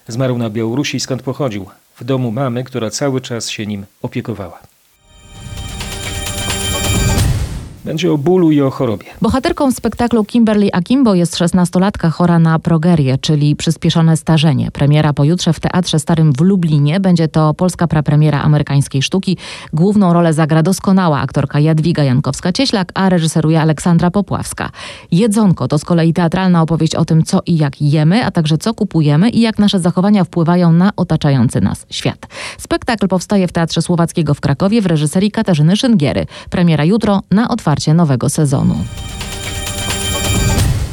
Zmarł 0.09 0.39
na 0.39 0.51
Białorusi, 0.51 1.01
skąd 1.01 1.23
pochodził. 1.23 1.67
W 2.01 2.05
domu 2.05 2.31
mamy, 2.31 2.65
która 2.65 2.91
cały 2.91 3.21
czas 3.21 3.49
się 3.49 3.67
nim 3.67 3.87
opiekowała. 4.03 4.74
Będzie 7.85 8.13
o 8.13 8.19
bólu 8.19 8.51
i 8.51 8.61
o 8.61 8.71
chorobie. 8.71 9.07
Bohaterką 9.23 9.73
spektaklu 9.73 10.25
Kimberly 10.25 10.73
Akimbo 10.73 11.15
jest 11.15 11.37
16-latka 11.37 12.11
chora 12.11 12.39
na 12.39 12.59
progerię, 12.59 13.19
czyli 13.19 13.57
przyspieszone 13.57 14.17
starzenie. 14.17 14.71
Premiera 14.71 15.13
pojutrze 15.13 15.53
w 15.53 15.61
Teatrze 15.61 15.99
Starym 15.99 16.33
w 16.33 16.41
Lublinie. 16.41 17.01
Będzie 17.01 17.29
to 17.29 17.55
polska 17.55 17.87
prapremiera 17.87 18.43
amerykańskiej 18.43 19.03
sztuki. 19.03 19.37
Główną 19.73 20.13
rolę 20.13 20.33
zagra 20.33 20.63
doskonała 20.63 21.21
aktorka 21.21 21.61
Jadwiga 21.61 22.03
Jankowska-Cieślak, 22.03 22.85
a 22.95 23.09
reżyseruje 23.09 23.61
Aleksandra 23.61 24.11
Popławska. 24.11 24.71
Jedzonko 25.13 25.69
to 25.69 25.79
z 25.79 25.85
kolei 25.85 26.13
teatralna 26.13 26.63
opowieść 26.63 26.95
o 26.95 27.05
tym, 27.05 27.23
co 27.23 27.41
i 27.47 27.57
jak 27.57 27.83
jemy, 27.83 28.25
a 28.25 28.31
także 28.31 28.59
co 28.59 28.75
kupujemy 28.75 29.31
i 29.31 29.41
jak 29.41 29.59
nasze 29.59 29.81
zachowania 29.81 30.25
wpływają 30.25 30.73
na 30.73 30.91
otaczający 30.97 31.61
nas 31.61 31.87
świat. 31.91 32.27
Spektakl 32.59 33.09
powstaje 33.09 33.49
w 33.49 33.53
Teatrze 33.53 33.83
Słowackiego 33.83 34.35
w 34.35 34.41
Krakowie 34.41 34.83
w 34.83 34.87
reżyserii 34.87 35.31
Katarzyny 35.31 35.77
Szyngiery. 35.77 36.27
Premiera 36.51 36.85
jutro 36.85 37.21
na 37.31 37.49
otwarcie 37.49 37.74
nowego 37.95 38.29
sezonu. 38.29 38.75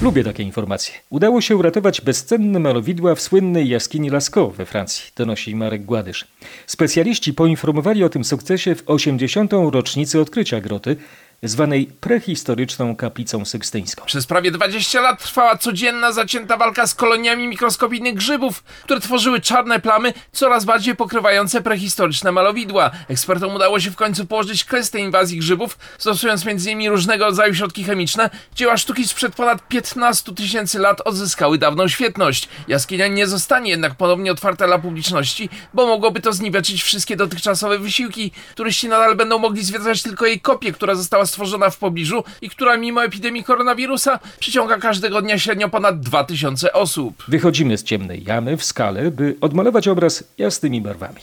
Lubię 0.01 0.23
takie 0.23 0.43
informacje. 0.43 0.93
Udało 1.09 1.41
się 1.41 1.55
uratować 1.55 2.01
bezcenne 2.01 2.59
malowidła 2.59 3.15
w 3.15 3.21
słynnej 3.21 3.69
jaskini 3.69 4.09
Lascaux 4.09 4.57
we 4.57 4.65
Francji, 4.65 5.11
donosi 5.15 5.55
Marek 5.55 5.85
Gładysz. 5.85 6.27
Specjaliści 6.67 7.33
poinformowali 7.33 8.03
o 8.03 8.09
tym 8.09 8.23
sukcesie 8.23 8.75
w 8.75 8.83
80. 8.85 9.51
rocznicę 9.71 10.21
odkrycia 10.21 10.61
groty, 10.61 10.95
zwanej 11.43 11.85
prehistoryczną 11.85 12.95
kaplicą 12.95 13.45
sykstyńską. 13.45 14.05
Przez 14.05 14.25
prawie 14.25 14.51
20 14.51 15.01
lat 15.01 15.23
trwała 15.23 15.57
codzienna 15.57 16.11
zacięta 16.11 16.57
walka 16.57 16.87
z 16.87 16.95
koloniami 16.95 17.47
mikroskopijnych 17.47 18.13
grzybów, 18.13 18.63
które 18.63 18.99
tworzyły 18.99 19.41
czarne 19.41 19.79
plamy, 19.79 20.13
coraz 20.31 20.65
bardziej 20.65 20.95
pokrywające 20.95 21.61
prehistoryczne 21.61 22.31
malowidła. 22.31 22.91
Ekspertom 23.07 23.55
udało 23.55 23.79
się 23.79 23.91
w 23.91 23.95
końcu 23.95 24.25
położyć 24.25 24.63
kres 24.63 24.91
tej 24.91 25.03
inwazji 25.03 25.39
grzybów, 25.39 25.77
stosując 25.97 26.47
m.in. 26.47 26.91
różnego 26.91 27.25
rodzaju 27.25 27.55
środki 27.55 27.83
chemiczne. 27.83 28.29
Dzieła 28.55 28.77
sztuki 28.77 29.07
sprzed 29.07 29.35
ponad 29.35 29.67
15 29.67 30.35
tysięcy 30.35 30.79
lat 30.79 31.01
odzyskały 31.05 31.57
dawną 31.57 31.87
świetność. 31.87 32.49
Jaskinia 32.67 33.07
nie 33.07 33.27
zostanie 33.27 33.71
jednak 33.71 33.95
ponownie 33.95 34.31
otwarta 34.31 34.67
dla 34.67 34.79
publiczności, 34.79 35.49
bo 35.73 35.87
mogłoby 35.87 36.19
to 36.19 36.33
zniweczyć 36.33 36.83
wszystkie 36.83 37.15
dotychczasowe 37.15 37.79
wysiłki. 37.79 38.31
Turyści 38.55 38.87
nadal 38.87 39.15
będą 39.15 39.39
mogli 39.39 39.63
zwiedzać 39.63 40.03
tylko 40.03 40.25
jej 40.25 40.41
kopię, 40.41 40.71
która 40.71 40.95
została 40.95 41.25
stworzona 41.31 41.69
w 41.69 41.77
pobliżu 41.77 42.23
i 42.41 42.49
która 42.49 42.77
mimo 42.77 43.03
epidemii 43.03 43.43
koronawirusa 43.43 44.19
przyciąga 44.39 44.77
każdego 44.77 45.21
dnia 45.21 45.39
średnio 45.39 45.69
ponad 45.69 45.99
2000 45.99 46.73
osób. 46.73 47.23
Wychodzimy 47.27 47.77
z 47.77 47.83
ciemnej 47.83 48.23
jamy 48.27 48.57
w 48.57 48.63
skale, 48.63 49.11
by 49.11 49.35
odmalować 49.41 49.87
obraz 49.87 50.23
jasnymi 50.37 50.81
barwami. 50.81 51.21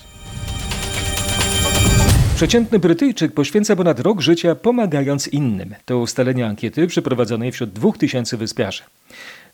Przeciętny 2.37 2.79
Brytyjczyk 2.79 3.35
poświęca 3.35 3.77
ponad 3.77 4.01
rok 4.01 4.21
życia 4.21 4.55
pomagając 4.55 5.29
innym. 5.29 5.75
To 5.85 5.99
ustalenie 5.99 6.47
ankiety 6.47 6.87
przeprowadzonej 6.87 7.53
wśród 7.53 7.71
2000 7.71 8.37
wyspiarzy. 8.37 8.83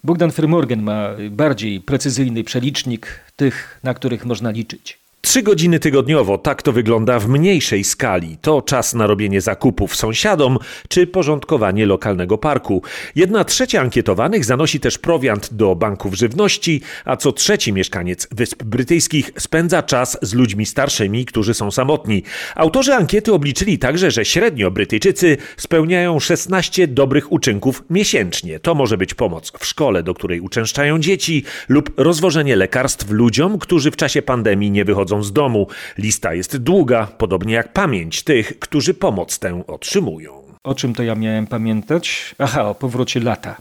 Bogdan 0.05 0.31
Frymorgan 0.31 0.83
ma 0.83 1.09
bardziej 1.31 1.81
precyzyjny 1.81 2.45
przelicznik 2.45 3.21
tych, 3.37 3.81
na 3.83 3.95
których 3.95 4.25
można 4.25 4.51
liczyć. 4.51 5.04
Trzy 5.25 5.43
godziny 5.43 5.79
tygodniowo, 5.79 6.39
tak 6.39 6.63
to 6.63 6.73
wygląda 6.73 7.19
w 7.19 7.29
mniejszej 7.29 7.85
skali. 7.85 8.37
To 8.41 8.63
czas 8.63 8.95
na 8.95 9.07
robienie 9.07 9.41
zakupów 9.41 9.97
sąsiadom 9.97 10.59
czy 10.89 11.07
porządkowanie 11.07 11.87
lokalnego 11.87 12.39
parku. 12.39 12.83
Jedna 13.15 13.45
trzecia 13.45 13.81
ankietowanych 13.81 14.45
zanosi 14.45 14.81
też 14.81 14.99
prowiant 14.99 15.55
do 15.55 15.77
banków 15.77 16.15
żywności, 16.15 16.81
a 17.05 17.17
co 17.17 17.33
trzeci 17.33 17.73
mieszkaniec 17.73 18.29
Wysp 18.31 18.63
Brytyjskich 18.63 19.31
spędza 19.39 19.83
czas 19.83 20.19
z 20.23 20.35
ludźmi 20.35 20.67
starszymi, 20.67 21.27
którzy 21.27 21.55
są 21.55 21.71
samotni. 21.71 22.23
Autorzy 22.55 22.95
ankiety 22.95 23.33
obliczyli 23.33 23.79
także, 23.79 24.11
że 24.11 24.25
średnio 24.25 24.71
Brytyjczycy 24.71 25.37
spełniają 25.57 26.21
16 26.21 26.89
dobrych 26.89 27.33
uczynków 27.33 27.83
miesięcznie. 27.91 28.61
To 28.61 28.75
może 28.75 28.99
być 28.99 29.15
pomoc 29.15 29.53
w 29.59 29.67
szkole, 29.67 30.03
do 30.03 30.15
której 30.15 30.41
uczęszczają 30.41 30.99
dzieci, 30.99 31.45
lub 31.69 31.93
rozwożenie 31.97 32.57
lekarstw 32.57 33.11
ludziom, 33.11 33.59
którzy 33.59 33.91
w 33.91 33.97
czasie 33.97 34.23
pandemii 34.23 34.71
nie 34.71 34.85
wychodzą 34.85 35.14
z 35.23 35.33
domu. 35.33 35.67
Lista 35.99 36.35
jest 36.35 36.57
długa, 36.57 37.09
podobnie 37.19 37.55
jak 37.55 37.73
pamięć 37.73 38.23
tych, 38.23 38.59
którzy 38.59 38.95
pomoc 38.95 39.39
tę 39.39 39.63
otrzymują. 39.67 40.33
O 40.65 40.75
czym 40.75 40.95
to 40.95 41.03
ja 41.03 41.15
miałem 41.15 41.47
pamiętać? 41.47 42.35
Aha, 42.39 42.69
o 42.69 42.75
powrocie 42.75 43.21
lata. 43.21 43.57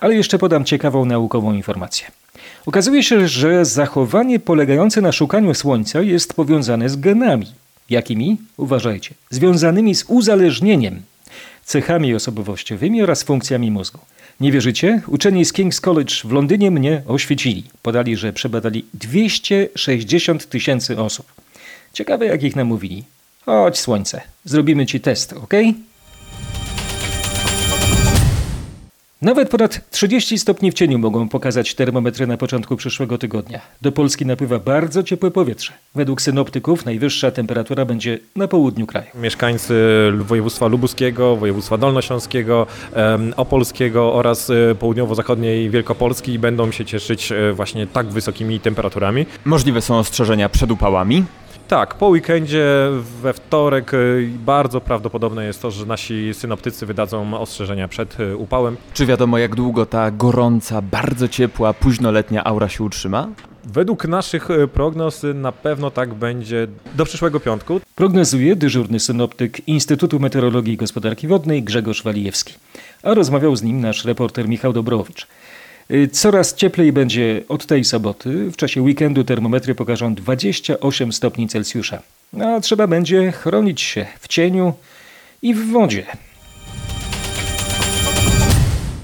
Ale 0.00 0.14
jeszcze 0.14 0.38
podam 0.38 0.64
ciekawą 0.64 1.04
naukową 1.04 1.52
informację. 1.52 2.06
Okazuje 2.66 3.02
się, 3.02 3.28
że 3.28 3.64
zachowanie 3.64 4.38
polegające 4.38 5.00
na 5.00 5.12
szukaniu 5.12 5.54
słońca 5.54 6.02
jest 6.02 6.34
powiązane 6.34 6.88
z 6.88 6.96
genami. 6.96 7.46
Jakimi? 7.90 8.36
Uważajcie. 8.56 9.14
Związanymi 9.30 9.94
z 9.94 10.04
uzależnieniem, 10.08 11.02
cechami 11.64 12.14
osobowościowymi 12.14 13.02
oraz 13.02 13.22
funkcjami 13.22 13.70
mózgu. 13.70 13.98
Nie 14.40 14.52
wierzycie? 14.52 15.02
Uczeni 15.06 15.44
z 15.44 15.52
King's 15.52 15.80
College 15.80 16.14
w 16.24 16.32
Londynie 16.32 16.70
mnie 16.70 17.02
oświecili. 17.06 17.64
Podali, 17.82 18.16
że 18.16 18.32
przebadali 18.32 18.84
260 18.94 20.48
tysięcy 20.48 20.98
osób. 20.98 21.26
Ciekawe, 21.92 22.26
jak 22.26 22.42
ich 22.42 22.56
namówili. 22.56 23.04
Chodź, 23.46 23.78
słońce, 23.78 24.20
zrobimy 24.44 24.86
ci 24.86 25.00
test, 25.00 25.32
ok? 25.32 25.52
Nawet 29.22 29.48
ponad 29.48 29.90
30 29.90 30.38
stopni 30.38 30.70
w 30.70 30.74
cieniu 30.74 30.98
mogą 30.98 31.28
pokazać 31.28 31.74
termometry 31.74 32.26
na 32.26 32.36
początku 32.36 32.76
przyszłego 32.76 33.18
tygodnia. 33.18 33.60
Do 33.82 33.92
Polski 33.92 34.26
napływa 34.26 34.58
bardzo 34.58 35.02
ciepłe 35.02 35.30
powietrze. 35.30 35.72
Według 35.94 36.22
synoptyków 36.22 36.84
najwyższa 36.84 37.30
temperatura 37.30 37.84
będzie 37.84 38.18
na 38.36 38.48
południu 38.48 38.86
kraju. 38.86 39.06
Mieszkańcy 39.14 39.74
województwa 40.18 40.66
lubuskiego, 40.66 41.36
województwa 41.36 41.78
dolnośląskiego, 41.78 42.66
opolskiego 43.36 44.14
oraz 44.14 44.50
e, 44.50 44.74
południowo-zachodniej 44.74 45.70
Wielkopolski 45.70 46.38
będą 46.38 46.70
się 46.70 46.84
cieszyć 46.84 47.32
e, 47.32 47.52
właśnie 47.52 47.86
tak 47.86 48.06
wysokimi 48.06 48.60
temperaturami. 48.60 49.26
Możliwe 49.44 49.82
są 49.82 49.98
ostrzeżenia 49.98 50.48
przed 50.48 50.70
upałami. 50.70 51.24
Tak, 51.68 51.94
po 51.94 52.08
weekendzie 52.08 52.90
we 53.22 53.32
wtorek 53.32 53.94
e, 53.94 53.98
bardzo 54.44 54.80
prawdopodobne 54.80 55.44
jest 55.44 55.62
to, 55.62 55.70
że 55.70 55.86
nasi 55.86 56.34
synoptycy 56.34 56.86
wydadzą 56.86 57.40
ostrzeżenia 57.40 57.88
przed 57.88 58.20
e, 58.20 58.36
upałem. 58.36 58.76
Czy 58.94 59.06
wiadomo, 59.06 59.38
jak 59.38 59.54
długo 59.54 59.86
ta 59.86 60.10
gorąca, 60.10 60.82
bardzo 60.82 61.28
ciepła, 61.28 61.72
późnoletnia 61.72 62.44
aura 62.44 62.68
się 62.68 62.84
utrzyma? 62.84 63.28
Według 63.64 64.04
naszych 64.04 64.50
e, 64.50 64.68
prognoz 64.68 65.22
na 65.34 65.52
pewno 65.52 65.90
tak 65.90 66.14
będzie 66.14 66.66
do 66.94 67.04
przyszłego 67.04 67.40
piątku. 67.40 67.80
Prognozuje 67.94 68.56
dyżurny 68.56 69.00
synoptyk 69.00 69.68
Instytutu 69.68 70.20
Meteorologii 70.20 70.74
i 70.74 70.76
Gospodarki 70.76 71.28
Wodnej 71.28 71.62
Grzegorz 71.62 72.02
Walijewski. 72.02 72.54
A 73.02 73.14
rozmawiał 73.14 73.56
z 73.56 73.62
nim 73.62 73.80
nasz 73.80 74.04
reporter 74.04 74.48
Michał 74.48 74.72
Dobrowicz. 74.72 75.26
Y, 75.90 76.08
Coraz 76.08 76.54
cieplej 76.54 76.92
będzie 76.92 77.42
od 77.48 77.66
tej 77.66 77.84
soboty. 77.84 78.50
W 78.50 78.56
czasie 78.56 78.82
weekendu 78.82 79.24
termometry 79.24 79.74
pokażą 79.74 80.14
28 80.14 81.12
stopni 81.12 81.48
Celsjusza. 81.48 82.02
A 82.40 82.60
trzeba 82.60 82.86
będzie 82.86 83.32
chronić 83.32 83.80
się 83.80 84.06
w 84.20 84.28
cieniu 84.28 84.74
i 85.42 85.54
w 85.54 85.70
wodzie. 85.70 86.06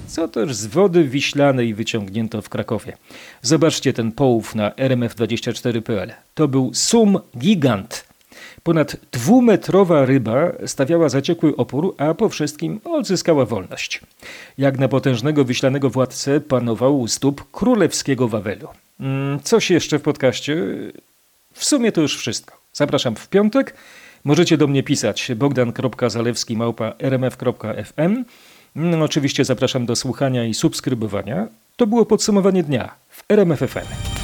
Co 0.07 0.29
też 0.29 0.55
z 0.55 0.67
wody 0.67 1.05
wiślanej 1.05 1.75
wyciągnięto 1.75 2.43
w 2.43 2.49
Krakowie. 2.49 2.97
Zobaczcie 3.43 3.93
ten 3.93 4.13
połów 4.13 4.55
na 4.55 4.71
rmf24.pl. 4.71 6.13
To 6.35 6.49
był 6.49 6.71
sum 6.75 7.19
gigant. 7.39 8.12
Ponad 8.63 8.97
dwumetrowa 9.13 10.05
ryba 10.05 10.53
stawiała 10.67 11.09
zaciekły 11.09 11.57
opór, 11.57 11.95
a 11.99 12.15
po 12.15 12.29
wszystkim 12.29 12.81
odzyskała 12.85 13.47
wolność. 13.47 14.01
Jak 14.59 14.79
na 14.79 14.89
potężnego 14.89 15.45
wiślanego 15.45 15.91
władcę 15.91 16.41
panował 16.41 17.01
u 17.01 17.09
stóp 17.09 17.51
królewskiego 17.53 18.29
Wawelu. 18.29 18.69
Mm, 19.01 19.41
Coś 19.41 19.71
jeszcze 19.71 19.99
w 19.99 20.03
podcaście? 20.03 20.57
W 21.53 21.65
sumie 21.65 21.93
to 21.93 22.01
już 22.01 22.17
wszystko. 22.19 22.57
Zapraszam 22.73 23.17
w 23.17 23.29
piątek. 23.29 23.75
Możecie 24.25 24.57
do 24.57 24.67
mnie 24.67 24.83
pisać 24.83 25.31
bogdan.zalewski 25.37 26.57
małpa 26.57 26.93
rmf.fm. 26.99 28.25
No, 28.75 29.05
oczywiście 29.05 29.45
zapraszam 29.45 29.87
do 29.87 29.97
słuchania 29.97 30.45
i 30.45 30.55
subskrybowania. 30.55 31.47
To 31.77 31.87
było 31.87 32.07
podsumowanie 32.07 32.63
dnia 32.63 32.95
w 33.09 33.25
RMFFM. 33.29 34.22